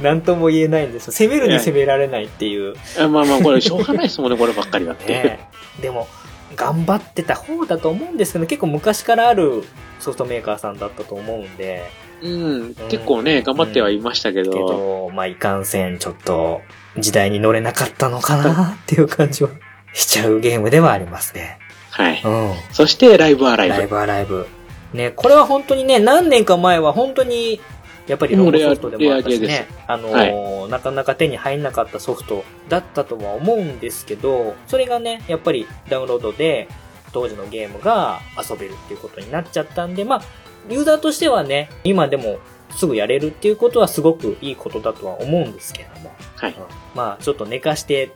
[0.00, 1.12] なんとも言えないんですよ。
[1.12, 2.74] 攻めるに攻められないっていう。
[2.98, 5.06] あまあまあ、これしょうがないですもんね、こればっかりはって。
[5.12, 5.48] ね。
[5.80, 6.08] でも、
[6.56, 9.64] 頑張ってた方だと思うんですけど、結構昔からある
[10.00, 11.84] ソフトメーカーさんだったと思うんで、
[12.22, 16.62] うん、結構ね、頑張ってはいましたけけど、ど、まあ、いかんせん、ちょっと、
[16.98, 19.50] 時代に乗れなかったのかなっていう感じは
[19.92, 21.58] しちゃうゲームではありますね。
[21.94, 22.20] はい。
[22.24, 22.52] うん。
[22.72, 23.76] そして、ライブアライブ。
[23.76, 24.48] ライブアライブ。
[24.92, 27.60] ね、これは本当にね、何年か前は本当に、
[28.08, 36.68] やっぱりロボソフトでもあったしね、あのーなかなか手に入んなかったソフトだったとは思うんですけど、それがね、やっぱりダウンロードで
[37.12, 40.22] 当時のゲームが遊べるっていうことになっちゃったんで、まあ、
[40.68, 42.38] ユーザーとしてはね、今でも
[42.76, 46.12] すぐやれるっていうことはすごくいいことだとは思うんですけども。
[46.36, 46.56] はいうん。
[46.94, 48.10] まあ、ちょっと寝かして、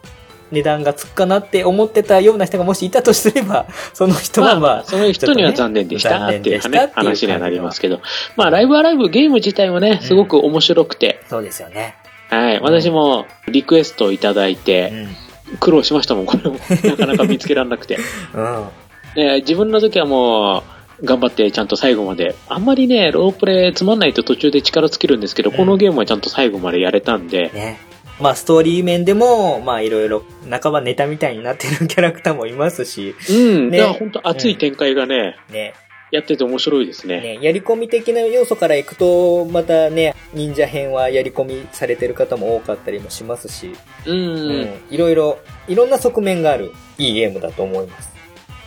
[0.51, 8.01] 値段がつくかなって思ってたような人がもしいたとすれば、 その人はまあ、その人には残念でしたっていうね話にはなりますけど。
[8.37, 11.97] まあ、ライブアライブゲーム自体はね、すごく面白くて、そうですよね。
[12.31, 12.61] はい。
[12.61, 15.09] 私もリクエストをいただいうて、ん。
[15.61, 16.59] 苦労しましたもん、これも。
[16.85, 17.99] なかなか見つけられなくて。
[18.35, 18.69] うん。
[19.15, 20.63] で自分の時はもう、
[21.05, 22.35] 頑張ってちゃんと最後まで。
[22.49, 27.81] あんまりね、ロープレイつまんないと途中で力尽きるんですけど、うんこのゲームはちゃんと最後までやれたんで、ね。
[28.21, 33.71] まあ、ストーリー面でも、まあ、いろいろ、半ばネタみたいになってるキャラクターもいますし、うん。
[33.71, 35.75] ね本当熱い展開がね、ね。
[36.11, 37.21] やってて面白いですね。
[37.21, 43.73] ね、やり込み的な要素からいくと、またね、忍者編はやり込みされてる方も多かったりもしますし、
[44.07, 44.15] うん。
[44.15, 45.39] うん、いろいろ、
[45.69, 48.19] いろんな側面がある、いいゲームだと思います。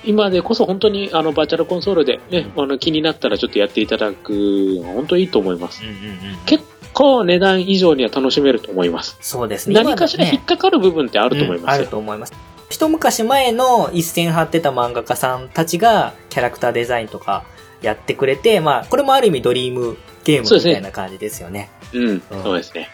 [0.04, 5.84] 今でこそ本当にあのバーチャルコンソールでね、あの気になったらちょっとやっていただく本当いいと思います。
[5.84, 6.38] うんうんうん。
[6.46, 9.18] 結構値段以上には楽しめると思います。
[9.22, 9.76] そうですね。
[9.76, 11.84] 何かしら引っ今かかる部分ってあると思いうんあますよ。
[11.86, 12.34] ると思います。
[12.70, 17.44] 一昔前の一線張ってた漫画家さんたちが、キャラクターデザインとか
[17.82, 21.70] やってくれて、まあ、これもある意味ドリームゲームみたいな感じですよね。
[21.94, 22.90] うん、そうですね。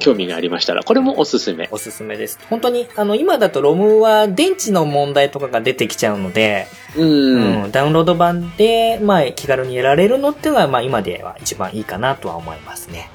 [0.00, 1.68] 興味がありましたら、これもおすすめ。
[1.70, 2.38] おすすめです。
[2.48, 7.64] 本当に、あの、今だとロムは電池の問題とかが出てきちゃうので、うん。
[7.64, 13.10] うん、ダウンロード版で、まあ、気軽に得られるのっていうのは、まあ、今では一番いいかなとは思いますね。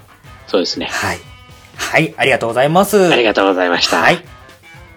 [0.54, 0.86] そうですね。
[0.86, 1.20] はい。
[1.76, 3.12] はい、ありがとうございます。
[3.12, 4.02] ありがとうございました。
[4.02, 4.24] はい。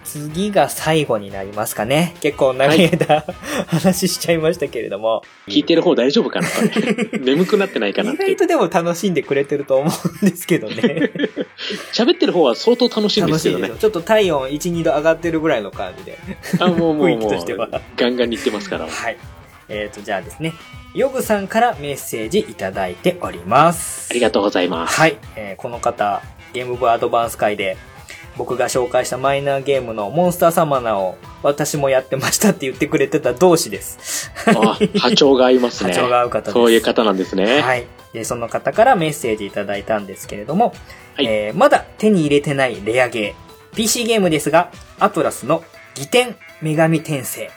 [0.03, 2.13] 次が最後になりますかね。
[2.21, 3.25] 結構長い間、
[3.65, 5.23] 話しちゃいましたけれども。
[5.47, 6.47] 聞いてる方大丈夫かな？
[7.19, 8.35] 眠くなってないかなって意外。
[8.35, 9.91] とでも楽しんでくれてると思
[10.21, 10.75] うんですけどね。
[11.91, 13.71] 喋ってる方は相当楽しいんですけどね。
[13.79, 16.19] ちょっと体温1、2度上がってるぐらいの感じで。
[16.59, 18.85] あ、もうもう雰囲気もうとしては、ガンガンに言ってますから。
[18.85, 19.17] はい。
[19.69, 20.53] えっ、と、じゃあですね。
[20.93, 24.09] ヨグさんからメッセージいただいております。
[24.11, 24.95] ありがとうございます。
[24.95, 25.17] はい。
[25.35, 26.21] えーこの方、
[26.53, 27.77] ゲーム部アドバンス会で、
[28.37, 34.31] 僕が紹介したマイナーゲームのモンスターサマナーを私もやってましたって言ってくれてた同士です。
[34.47, 35.91] あ波長が合いますね。
[35.93, 37.61] 波長が合う方ですそういう方なんですね。
[37.61, 37.85] はい。
[38.13, 40.73] で、その方からメッセージいただいたんですけれども、
[41.15, 43.75] はいえーまだ手に入れてないレアゲー。
[43.75, 45.63] PC ゲームですが、アトラスの
[45.95, 47.49] 義天女神転生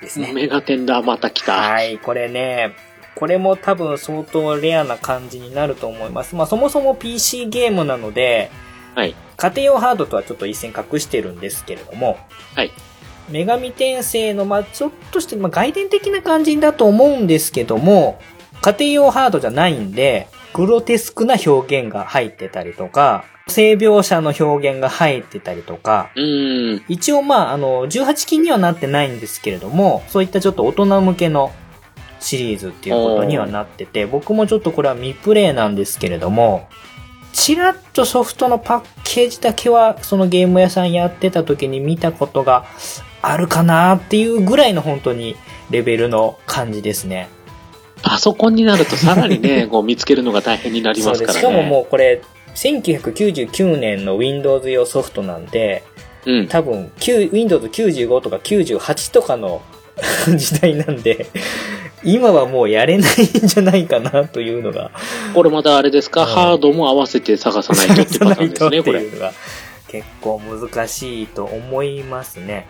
[0.00, 0.32] ですね。
[0.32, 1.54] メガテンダーまた来た。
[1.54, 2.74] はい、これね、
[3.14, 6.34] これも多分相当レアな感じになると思います。
[6.36, 8.50] まあそもそも PC ゲームなので、
[8.94, 9.14] はい。
[9.36, 12.18] 家庭用ハードとはちょっと一線隠してるんですけれども、
[12.54, 12.72] はい。
[13.30, 18.20] 女神転生の、まあちょっとして、まあ外伝的な感じだと思うんですけども、
[18.62, 26.10] 家庭用ハードじゃないんで、グロテスクな表現が入ってたりとか、性描写の表現が入ってたりとか。
[26.88, 31.52] 一応まあ、あの、18禁にはなってないんですけれども、そういったちょっと大人向けの
[32.18, 36.68] シリーズっていうことにはなってて、僕もちょっとこれは未プレイなんですけれども、
[37.32, 42.64] ちらっとソフトのパッケージだけは、そのゲーム屋さんやってた時に見たことが
[43.22, 45.36] あるかなっていうぐらいの本当に
[45.70, 47.28] レベルの感じですね。
[48.02, 51.38] パソコンになるとさらにね、こう見つけるのが大変になりますからね。
[51.38, 52.22] しかももうこれ、
[52.56, 55.84] 1999年の Windows 用ソフトなんで、
[56.24, 56.48] うん。
[56.48, 59.62] 多分、9 Windows 95とか98とかの
[60.36, 61.26] 時代なんで、
[62.02, 64.90] 今はもうやれないんじゃないかなというのが、
[65.34, 69.04] これまたあれですか、うんハードも合わせて探さないとってパターンですね、これ。
[69.88, 72.66] 結構難しいと思いますね。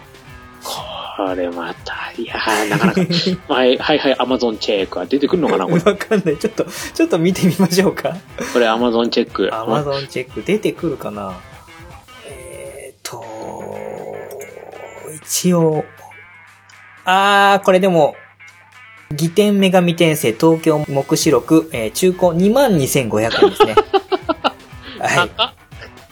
[1.17, 3.01] これまた、いやー、なかなか、
[3.55, 5.95] はい、はいはい、アマゾンチェックは出てくるのかな、こわれ。
[5.95, 6.37] かんない。
[6.37, 8.17] ちょっと、ちょっと見てみましょうか。
[8.53, 9.49] これアマゾンチェック。
[9.53, 11.33] Amazon チェック出てくるかな
[12.29, 13.25] えーと、
[15.25, 15.85] 一応、
[17.05, 18.14] あー、これでも、
[19.12, 23.75] 義天女神転生東京目視録、えー中古22,500円ですね。
[25.01, 25.31] はい。
[25.37, 25.55] あ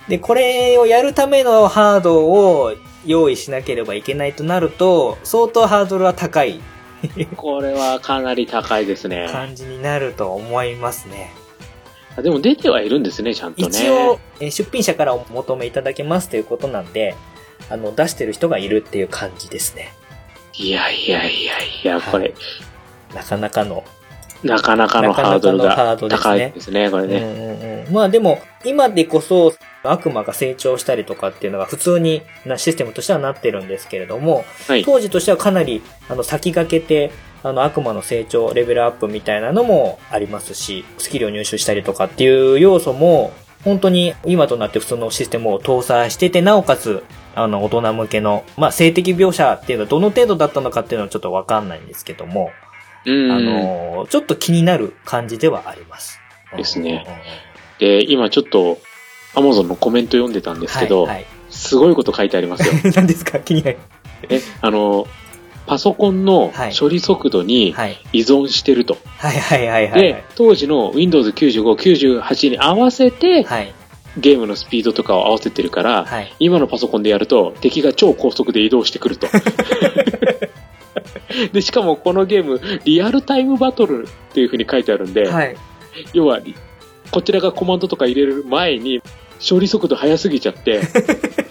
[0.09, 2.73] で、これをやるためのハードを
[3.07, 6.61] 用意しなければいけないとなると、相当ハードルは高い
[7.37, 9.29] これはかなり高いですね。
[9.31, 11.33] 感じになると思いますね。
[12.17, 13.69] あでも出てはいるんですね、ちゃんとね。
[13.69, 17.15] 一応、えー出品者からお求めいただけますということなんで、
[17.71, 19.93] あの、出してる人がいるっていう感じですね。
[20.57, 22.35] いやいやいやいや、これ、
[23.15, 23.85] なかなかの。
[24.45, 27.17] なかなかのハードルなかなかのハがードですね高いですね、これね。
[27.17, 27.93] うんうんうん。
[27.95, 34.85] まあでも、今でこそ、悪魔が成長したりとかっていうのが普通になシステムとしてはなってるんですけれども、はい。
[34.85, 37.11] 当時としてはかなり、あの、先駆けて、
[37.43, 43.33] あの、悪魔の成長、レベルアップみたいなのもありますし、スキルを入手したりとかっていう要素も、
[43.65, 47.03] 本当に今となって普通のシステムを搭載してて、なおかつ、
[47.35, 52.74] あの、大人向けの、まあ、性的描写っていうのはどの程度だったのかっていうのはちょっとわかんないんですけども、うん。
[53.07, 56.19] あの、ちょっと気になる感じではあります。
[56.57, 57.05] ですね。
[57.79, 58.79] で、今ちょっと、
[59.35, 62.73] アマゾンのコメント読んでたんですけど、はいはいすごいこと書いてありますよ。
[62.97, 63.39] 何ですか？
[63.39, 63.79] 気になる。
[64.29, 65.07] え、あの、
[65.69, 67.97] パソコンのはい処理速度にはい。
[68.13, 68.97] 依存してると。
[69.19, 70.01] はいはいはいはい。
[70.01, 71.63] で、当時の Windows 95、
[72.21, 73.73] 98に合わせて、はい。
[74.19, 76.35] ゲームのスピードとかを合わせてるから、はい。
[76.41, 79.29] 今のパソコンでやると敵が超高速で移動してくると。
[81.53, 85.57] で、しかもこのゲーム、リアルタイムバトルっていう風に書いてあるんで、はい。
[86.13, 86.41] 要は、
[87.11, 89.03] こちらがコマンドとか入れる前に、
[89.47, 90.81] 処理速度速すぎちゃって、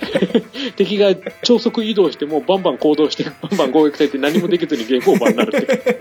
[0.76, 1.14] 敵が
[1.44, 6.00] 超速移動してもうバンバン行動して、バンバン攻撃されて何もできずにゲームオーバーになるって。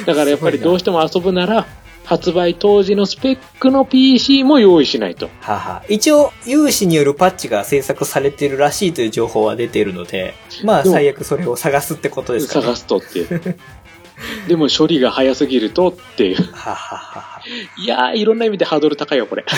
[0.06, 1.66] だからやっぱりどうしても遊ぶなら、
[2.06, 5.28] 発売当時のスペックの PC も用意しないと。
[5.40, 5.82] はは。
[5.88, 12.62] 一応、有志によるパッチが制作されてるらしいという情報は出ているので、まあ最悪それを探すってことですかね。
[12.62, 13.58] 探すとっていう。
[14.48, 16.36] でも処理が早すぎるとっていう。
[16.36, 17.40] はははは。
[17.76, 19.44] いやー、いろんな意味でハードル高いよ、これ。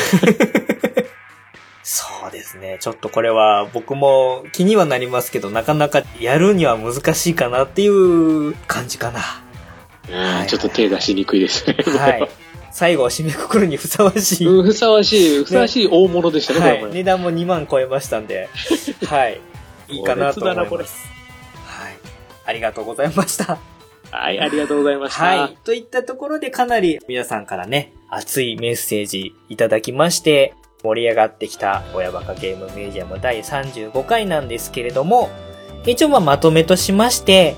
[1.85, 2.79] そうですね。
[2.81, 9.21] ちょっとこれは僕も気にはなりますけど、なかなかやるには難しいかなっていう感じかな。
[10.11, 11.77] うんちょっと手出しにくいですね。
[11.87, 12.29] はい。
[12.71, 14.47] 最後締めくくるにふさわしい。
[14.47, 16.85] うんふさわしい、ふさわしい大物でしたね、はい。
[16.93, 18.49] 値段も2万超えましたんで、
[19.07, 19.41] はい。
[19.89, 21.09] いいかなと思い強烈だなこれます。
[21.65, 21.95] はい。
[22.45, 23.59] ありがとうございました。
[24.11, 25.25] はい、ありがとうございました。
[25.25, 25.57] はい。
[25.65, 35.29] といったところでかなり皆さんからね、熱いメッセージいただきまして、盛り上がってきた親バカゲームミュージアム第35回なんですけれども、
[35.87, 37.57] 一応まあまとめとしまして、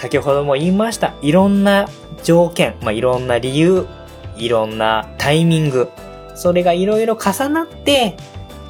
[0.00, 1.86] 先ほども言いました、いろんな
[2.24, 3.86] 条件、まあいろんな理由、
[4.34, 5.90] いろんなタイミング、
[6.34, 8.16] それがいろいろ重なって、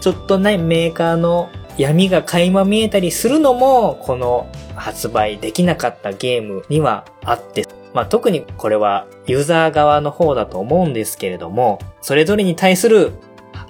[0.00, 7.64] ちょっとね、メーカーの闇が垣間見えたりするのも、この発売できなかったゲームにはあって、
[7.94, 13.12] まあ特にこれはユーザー側の方だと思うんですけれども、それぞれに対する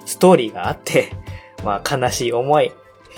[0.07, 1.11] ストーリーがあって、
[1.63, 2.71] まあ悲しい思い、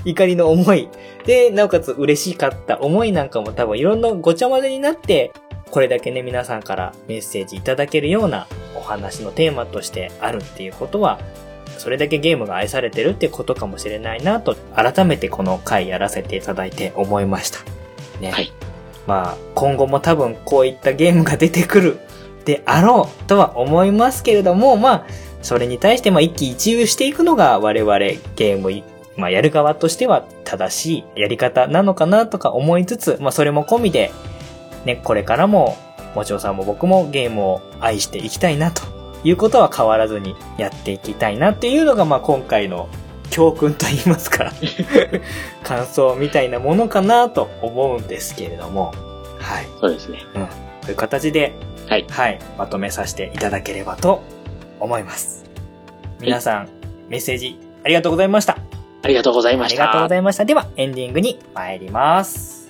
[0.06, 0.90] 怒りの思い、
[1.26, 5.32] で、なおかつ嬉しかった思いなんかも多分いろんなごちゃ混ぜになって、
[5.72, 11.20] これだけね、皆さんからメッセージいただけるようなお話のテーマとしてあるっていうことは、
[11.78, 17.60] それだけゲームが愛されてるってことかもしれないなと、改めてこの回やらせていただいて思いました。
[18.20, 18.32] ね。
[18.32, 18.52] はい
[19.06, 22.00] まあ、今後も多分こういったゲームが出てくる
[22.46, 25.06] であろうとは思いますけれども、まあ、
[25.42, 28.72] それに対してまあ一喜一憂していくのが我々ゲーム、
[29.18, 34.12] まあやる側としては正しいやり方なのかなとか思いつつ、まあそれも込みで、
[34.86, 35.78] ね、これからも、
[36.16, 38.84] もちろさんも僕もゲームを愛していきたいなと
[39.24, 42.88] いうことは変わらずにやっていきたいなっていうのがまあ今回の
[43.30, 44.52] 教訓と言いますか、
[45.64, 48.94] 感想みたいなものかなと思うんですけれども、
[49.40, 49.68] はい。
[49.80, 50.20] そうですね。
[50.82, 51.54] という形で、
[51.88, 52.06] はい。
[52.10, 54.22] はい、まとめさせていただければと
[54.80, 55.46] 思います。
[56.20, 56.70] 皆さん、
[57.10, 58.73] メッセージありがとうございました。
[59.04, 59.84] ありがとうございました。
[59.84, 60.46] ありがとうございました。
[60.46, 62.64] では、エンディングに参ります。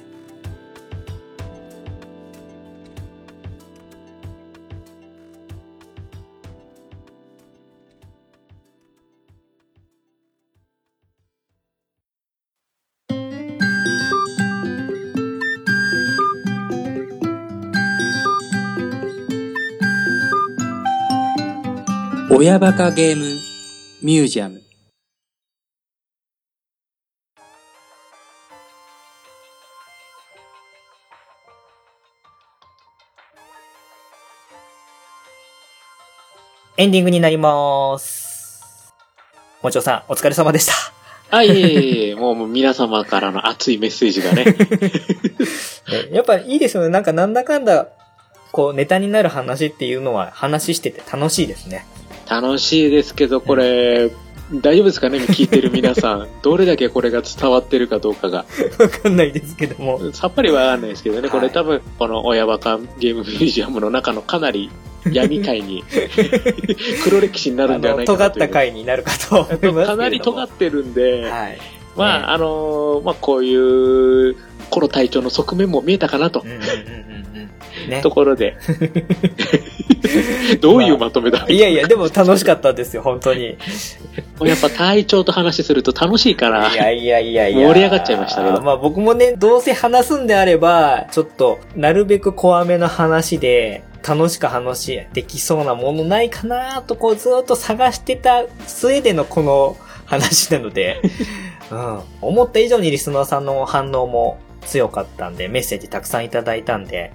[22.36, 23.25] 親バカゲーム
[24.01, 24.62] ミュージアム
[36.76, 38.91] エンディングになります。
[39.61, 40.74] もちろさん、お疲れ様でした。
[41.30, 44.45] はい、いえいえ、もう皆様からの熱いメッセージがね。
[44.45, 44.55] ね
[46.11, 46.89] やっぱいいですよね。
[46.89, 47.89] なんかなんだかんだ、
[48.51, 51.86] こう、ネタになる話っていうのは話してて楽しいですね。
[52.28, 54.09] 楽しいですけど、これ、
[54.51, 56.28] 大丈夫ですかね聞いてる皆さん。
[56.41, 58.45] どれだけこれが伝わってるかどうかが。
[58.80, 60.11] わかんないですけども。
[60.11, 61.30] さっぱりわかんないですけどね。
[61.30, 64.71] こはいれ多分、この親バカゲームミュージアムの中のかなり
[65.11, 65.83] 闇界に
[67.03, 68.27] 黒歴史になるんではないかなという。
[68.39, 69.87] 尖った回になるかと思います。
[69.87, 71.57] かなり尖ってるんで、はい。
[71.95, 74.35] まあ、ねあのーまあ、こういう、
[74.69, 76.67] コロ隊長の側面も見えたかなとうんうんうんうん
[77.83, 77.89] うん。
[77.89, 78.09] ねと。
[78.09, 78.57] ころで。
[80.61, 83.57] どういうまとめだ、いやいや、でも楽しかったですよ、本当に。
[84.41, 86.71] やっぱ隊長と話すると楽しいから。
[86.73, 87.67] いやいやいやいや。
[87.67, 101.01] 盛り上がっちゃいましたけどまあ僕もね、どうせ話すんであれば、ちょっと、なるべく怖めの話で、楽しく話できそうなものないかなとこうずっと探してた末でのこの話なので、
[101.71, 101.99] うん。
[102.21, 107.11] 思った以上にリスナーさんの反応も強かったんで、メッセージたくさんいただいたんで、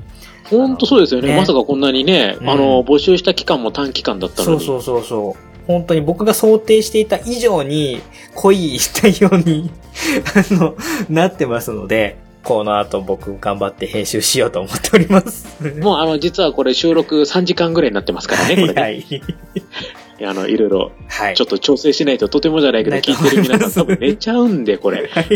[0.51, 1.29] 本当そうですよね。
[1.29, 4.61] ねまさかこんなにね、うんあの、募集した期間も短期間だったのに。
[4.65, 5.49] そうそうそうそう。
[5.67, 8.01] 本当に僕が想定していた以上に
[8.35, 9.71] 濃い内容に、
[10.35, 10.75] あの、
[11.11, 12.17] なってますので、
[12.49, 15.63] この後僕頑張って編集しようと思っております。
[15.81, 18.81] もうあの、実はこれ収録3時間ぐらいになってますからね、これね。
[18.81, 19.05] はい。
[20.25, 21.37] あの、いろいろ、はい。
[21.37, 25.09] ちょっと調整しないととてもじゃないけど、聞いてる皆さん多分寝ちゃうんで、これ。
[25.09, 25.27] はい。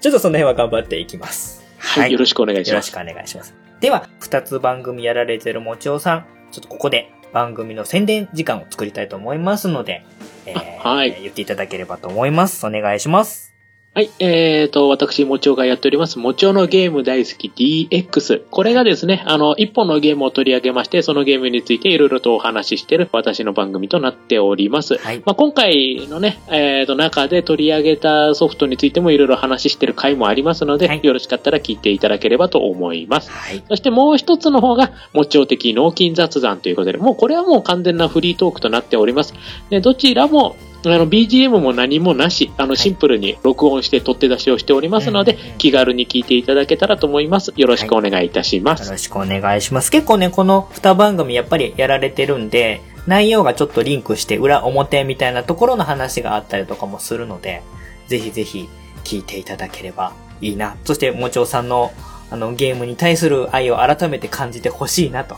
[0.00, 1.62] ちょっとその辺は頑張っていきます。
[1.76, 2.12] はい。
[2.12, 2.70] よろしくお願いします。
[2.70, 3.54] よろしくお願いします。
[3.80, 10.06] では、二つ番組やられてるもちおさん、ちょっとここで番組の宣伝時間を作りたいと思いますので、
[10.46, 12.66] えーあはい言っていただければと思います。
[12.66, 13.53] お願いします。
[13.96, 17.52] はい、えーと、私、もちおがやっております、もちおのゲーム大好き
[17.88, 18.42] DX。
[18.50, 24.96] これがですね、あの、一本のゲームを取り上げまして、そのゲームについていろいろとお話ししている私の番組となっております。
[24.98, 25.22] はい。
[25.24, 33.30] まあ、今回のね、えーと、中で取り上げたソフトについてもいろいろ話している回もありますので、はいよろしかったら聞いていただければと思います。
[33.30, 33.62] はい。
[33.68, 39.34] そしてもう一つの方が、もちお的脳筋雑談ということで、もうこれはもう完全なフリートークとなっております。
[39.70, 40.56] でどちらも、
[40.92, 47.52] あの、BGM も何もなし、あの、いシンプルに録音して取って出しをしておりますので、気軽に聞いていただけたらと思います。
[47.56, 48.84] よろしくお願いいたします。
[48.84, 49.90] よろしくお願いします。
[49.90, 57.62] 結構ね、この二番組やっぱりやられてるんで、内容がちょっとリンクして裏表みたいなところの話があったりとかもするので、
[58.08, 58.68] ぜひぜひ
[59.04, 60.76] 聞いていただければいいな。
[60.84, 61.92] そして、もちおさんの
[62.30, 65.36] あのゲームに対する愛を改めて感じてほしいなと。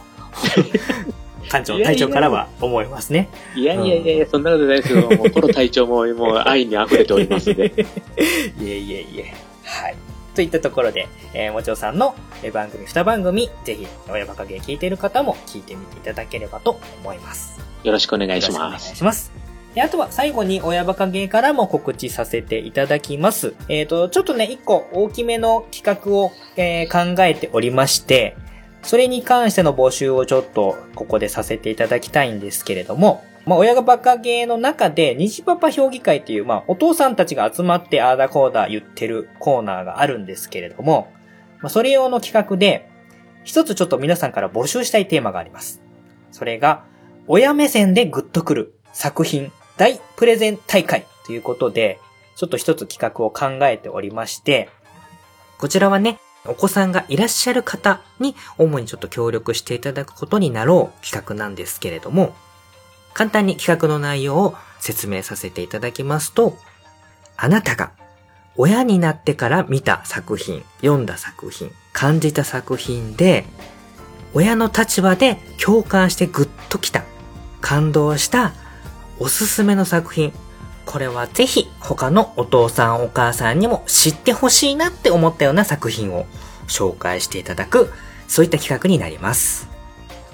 [1.49, 3.29] 館長、隊長からは思いますね。
[3.55, 7.67] いやいやいや、そんなことないですけど、 もう、トロ隊長ももう愛に溢れておりますので。
[8.61, 9.35] いえいえいえ。
[9.65, 9.95] はい。
[10.35, 17.59] といったところで、えー、もちおさんのえー番組二番組、ぜひ、親バカゲー聞いている方も聞いてみていただければと思います。
[17.83, 18.97] よろしくお願いしよろしくお願います。
[18.97, 19.33] します。
[19.75, 23.55] で、あとは最後に親バカゲーからも告知させていただきます。
[23.69, 28.37] えっ、と、ちょっとね、一個大きめの企画を、えー考えておりまして、
[28.87, 41.13] それに関しての募集をちょっとここでさせていただきたいんですけれども、まあ、親がバカゲーの中で、虹パパ評議会っていう、まあ、お父さんたちが集まってあーだこーだ言ってるコーナーがあるんですけれども、
[41.61, 42.89] まあ、それ用の企画で、
[43.43, 45.83] 一つちょっと皆さんから募集したいテーマがあります。
[46.31, 46.85] それが、
[47.27, 51.99] 親目線でグッとくる作品大プレゼン大会ということで、
[52.37, 54.69] ちょっと一つ企画を考えておりまして、
[55.59, 56.19] こちらはね、
[56.49, 62.35] お子さんがいらっしゃる方に主にちょっと協力していただくことになろう企画なんですけれども、
[63.15, 66.57] 簡単に企画の内容を説明させていただきますと、
[67.37, 67.93] あなたが
[68.57, 73.45] 親になってから見た作品、読んだ作品、感じた作品で、
[74.35, 77.05] 親の立場で共感してグッときた、
[77.61, 78.53] 感動した
[79.19, 80.33] おすすめの作品。
[80.87, 86.27] これはぜひ他のお父さんお母さんにも知ってほしいなって思ったような作品を
[86.69, 87.93] 紹介していただく、
[88.29, 89.69] そういった企画になります。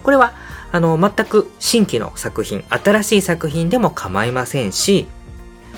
[0.02, 0.34] これは、
[0.70, 5.06] あの、全く新規の作品、新しい作品でも構いませんし、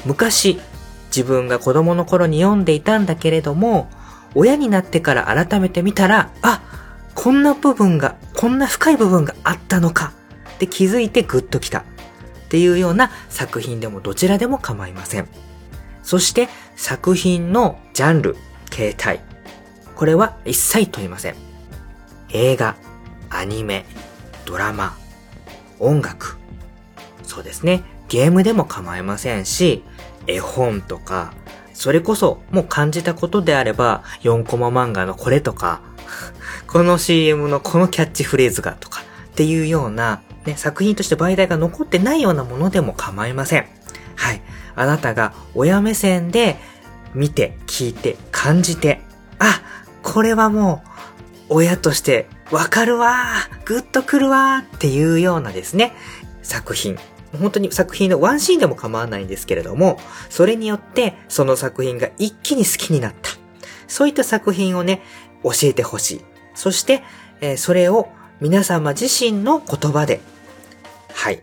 [0.04, 0.60] 昔、
[1.06, 3.88] 自分が子供の頃に読んでいたんだけれども、
[4.34, 6.62] 親になってから改めて見たら、あ、
[7.14, 10.12] こんな部分が、こんな深い部分があったのか
[10.54, 11.84] って気づいてグッときた
[12.54, 15.28] っていうような作品でもどちらでも構いません。
[16.04, 18.36] そして作品のジャンル、
[18.70, 19.20] 形態。
[19.96, 21.34] これは一切問いません。
[22.28, 22.76] 映画、
[23.28, 23.84] アニメ、
[24.44, 24.96] ドラマ、
[25.80, 26.36] 音楽。
[27.24, 27.82] そうですね。
[28.08, 29.82] ゲームでも構いませんし、
[30.28, 31.34] 絵本とか、
[31.72, 35.80] それこそもう感じたことであれば、4コマ漫画のこれとか、
[36.68, 43.66] この CM のこのキャッチフレーズがとかっていうような、ね、作品として媒体が残ってないようなものでも構いません。
[44.16, 44.42] はい。
[44.76, 46.56] あなたが親目線で
[47.14, 49.00] 見て、聞いて、感じて、
[49.38, 49.62] あ、
[50.02, 50.82] これはも
[51.48, 55.92] う親としてわかるわー、グッとくるわーっていうようなですね、
[56.42, 56.98] 作品。
[57.40, 59.98] 本当に作品のワンシーンでも構わないんですけれども、
[60.30, 63.30] それによってその作品が一気に好きになった。
[63.88, 65.02] そういった作品をね、
[65.42, 66.20] 教えてほしい。
[66.54, 67.02] そして、
[67.40, 68.08] えーそれを
[68.40, 70.20] 皆様自身の言葉で、
[71.14, 71.42] はい。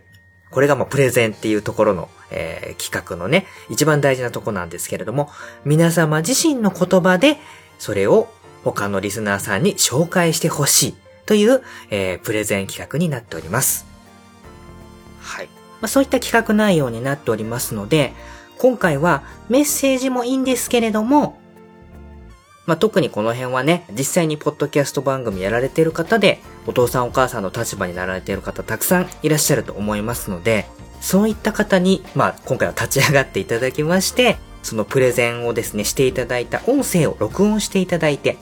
[0.50, 5.30] これがもうプレゼンっていうところの、えー企画のね、一番大事なとこなんですけれども、
[5.64, 7.38] 皆様自身の言葉で、
[7.78, 8.28] それを
[8.64, 10.94] 他のリスナーさんに紹介してほしい
[11.26, 13.86] という、えープレゼン企画になっております。
[15.20, 15.46] はい。
[15.80, 18.12] まあ、そういった企画内容になっておりますので、
[18.58, 21.41] 今回はメッセージもいいんですけれども、
[22.66, 30.66] まあ、特にこの辺はね、実際にポッドキャスト番組やられている方で、お父さんお母さんの立場になられている方たくさんいらっしゃると思いますので、
[31.00, 38.38] そういった方に、まあ、今回は立ち上がっていただきまして、そのプレゼンをですね、していただいた音声を録音していただいて、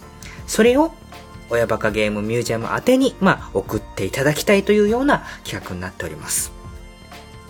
[0.47, 0.93] それを
[1.49, 6.53] 親バカゲームミュージアム宛てに、まあ、送っていただきたいというような企画になっております。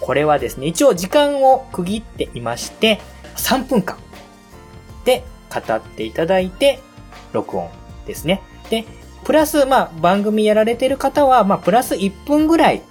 [0.01, 3.01] これはですね、一応時間を区切っていまして、
[3.37, 3.99] 3分間
[5.05, 6.81] で語っていただいて、
[7.33, 7.69] 録音
[8.07, 8.43] ですね。
[8.71, 8.85] で、
[9.25, 12.83] プラス、まあ、番組やられてる方は、まあ、プラス1分ぐらい、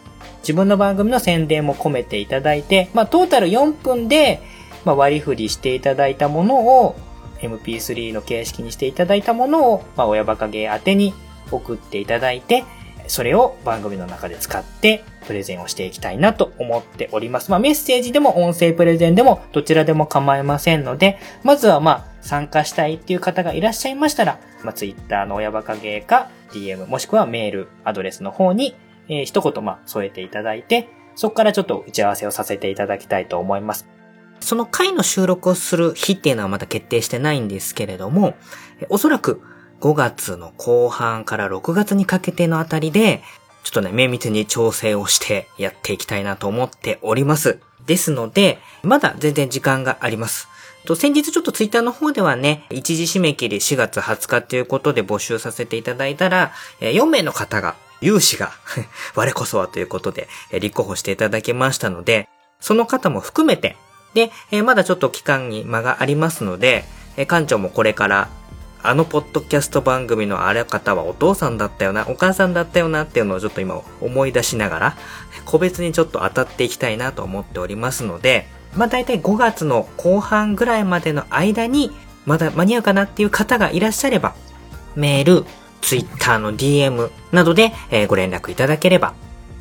[0.42, 4.42] 自分の番組の宣伝も込めていただいて、まあ、トータル4分で、
[4.86, 6.96] まあ、割り振りしていただいたものを、
[7.42, 11.14] MP3 の形式にしていただいたものを、まあ、親バカゲー宛てに
[11.52, 12.64] 送っていただいて、
[13.08, 17.50] それを番組の中で使ってプレゼンをしていきたいなと思っております。
[17.50, 28.76] まあメッセージでも音声プレゼンでもどちらでも構いませんので、まずはまあ参加したいっていう方がいらっしゃいましたら、まあ Twitter の親バカゲーか DM もしくはメールアドレスの方に、
[29.08, 33.88] えー一言まあ添えていただいて、そこからちょっと打ち合わせをさせていただきたいと思います。
[34.40, 38.36] その回の収録をする日っていうのはまだ決定してないんですけれども、
[38.90, 39.42] おそらく
[39.82, 43.22] 5月の後半から6月にかけてのあたりで、
[43.64, 47.60] ちょっとね、綿密に調整をしてやっていきたいなと思っております。
[47.86, 50.48] ですので、まだ全然時間があります。
[50.86, 58.52] と先日ちょっとツイッターの方ではね、一時締め切り4月20日ということで募集させていただいたら、4名の方が、有志が、
[59.16, 62.28] 我こそはということで、立候補していただきましたので、
[62.60, 63.76] その方も含めて、
[64.14, 64.32] で、
[64.64, 66.86] まだちょっと期間に間がありますので、
[67.16, 68.30] 館長もこれから
[68.82, 74.98] あのポッドキャスト番組のあれ方はお父さんだったよな、お母さんだったよなっていうのをちょっと今思い出しながら、
[75.46, 81.92] 個別にちょっと当たっていきたいなと思っておりますので、まあ大体5月の後半ぐらいまでの間に、
[82.26, 84.36] まだ間に合うかなっていう方がいらっしゃれば、
[84.96, 85.46] メール、
[85.82, 89.14] ツイッターの DM などで、えーご連絡いただければ、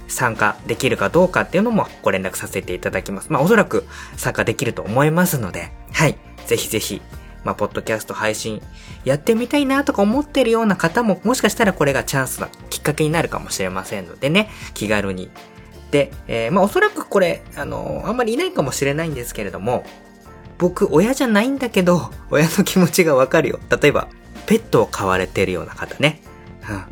[0.08, 3.30] 参加できるかどうかっていうのもご連絡させていただきます。
[3.30, 3.84] まあおそらく
[4.16, 6.16] 参加できると思いますので、はい。
[6.46, 7.02] ぜひぜひ、
[7.44, 8.62] まあ、ポッドキャスト配信
[9.04, 15.30] やってみたいなとか思ってるような方も、もしかしたらこれがチャンスなきっかけになるかもしれませんのでね、気軽に。
[15.90, 19.84] で、えーまあ、おそらくこれ、あのあんまりいないかもしれないんですけれども、
[20.58, 23.58] 僕、親じゃないんだけど、 親の気持ちがわかるよ。
[23.80, 24.08] 例えば、
[24.46, 26.20] ペットを飼われてるような方ね。
[26.68, 26.84] うん。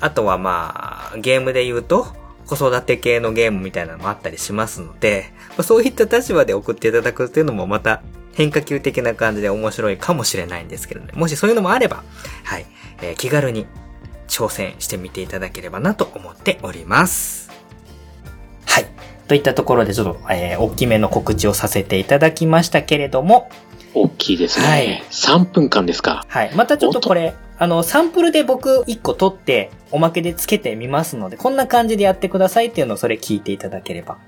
[0.00, 2.06] あとはまあ、ゲームで言うと、
[2.46, 8.02] 子育て系のゲームみたいなのもあったりしますので、まあそういった立場で送っていただくっていうのもまた
[8.32, 11.12] 変化球的な感じで面白いかもしれないんですけどね。
[11.14, 12.02] もしそういうのもあれば、
[12.44, 12.66] はい、
[13.00, 13.66] えー気軽に
[14.28, 17.41] 挑戦してみていただければなと思っております。
[19.32, 19.38] はい。
[19.38, 23.48] といったところでちょっと、えー大きめの告知をさせていただきましたけれども、
[23.94, 24.66] 大きいですね。
[24.66, 26.24] はい3分間ですか。
[26.28, 26.54] はい。
[26.54, 34.18] またちょっとこれ、あの、サンプルで僕1個取って、おまけでつけてみますので、こんな感じでやってくださいっていうのをそれ聞いていただければ、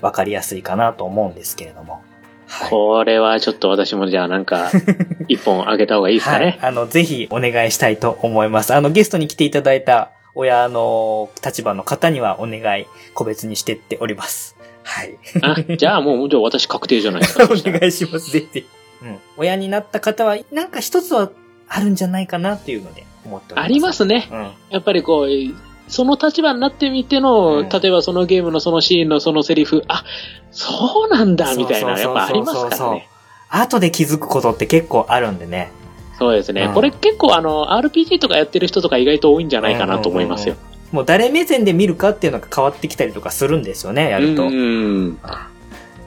[0.00, 2.02] わかりやすいかなと思うんですけれども。
[2.46, 2.70] はい。
[2.70, 4.70] これはちょっと私もじゃあなんか、
[5.28, 6.58] 一本あげた方がいいですかはいね。。
[6.60, 8.74] あの、ぜひお願いしたいと思います。
[8.74, 14.56] あの、ゲストに来ていただいた親の立場の方にはお願い、個別にしてっております。
[14.82, 15.18] はい。
[15.42, 17.44] あ、じゃあもう、じゃあ私確定じゃないですか。
[17.50, 18.66] お願いします、ぜひ。
[19.02, 19.18] うん。
[19.36, 21.30] 親になった方は、なんか一つは
[21.68, 23.64] あるんじゃないかなっていうので思っております。
[23.64, 24.28] ありますね。
[24.30, 24.50] うん。
[24.70, 25.28] やっぱりこう、
[25.88, 30.04] その立場になってみての、うん例えばそのゲームのそのシーンのそのセリフ、あ、
[30.50, 33.08] そうなんだ、みたいな、やっぱありますからね。
[33.48, 35.70] 後で気づくことって結構あるんでね。
[36.18, 36.62] そうですね。
[36.62, 40.56] うんこれ結構あの、RPG とかやってる人とか意外と多いんじゃないかなと思いますよ。
[40.92, 44.44] もう誰目線で見るかっていうのが変わってきたりとかするんですよね、やると。
[44.44, 45.18] うん。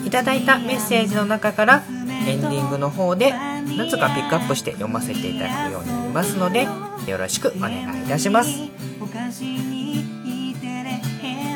[0.06, 1.84] いただいたメッセージの中から、
[2.26, 6.64] エンディングの方で、何つかピックアップして読ませていただくようになりますので、
[7.08, 8.50] よろしくお願いいたします。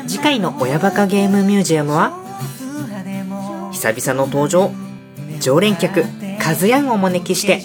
[0.06, 2.12] 次回の親バカゲームミュージアムは、
[3.72, 4.70] 久々の登場、
[5.40, 6.04] 常連客、
[6.40, 7.62] カズヤンをお招きして、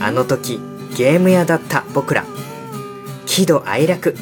[0.00, 0.58] あの時、
[0.96, 2.24] ゲーム屋だった僕ら、
[3.26, 4.16] 喜怒哀楽、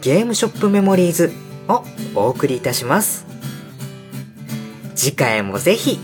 [0.00, 1.32] ゲームショップメモリーズ
[1.68, 1.84] を
[2.14, 3.26] お送りいたします。
[4.94, 5.98] 次回もぜひ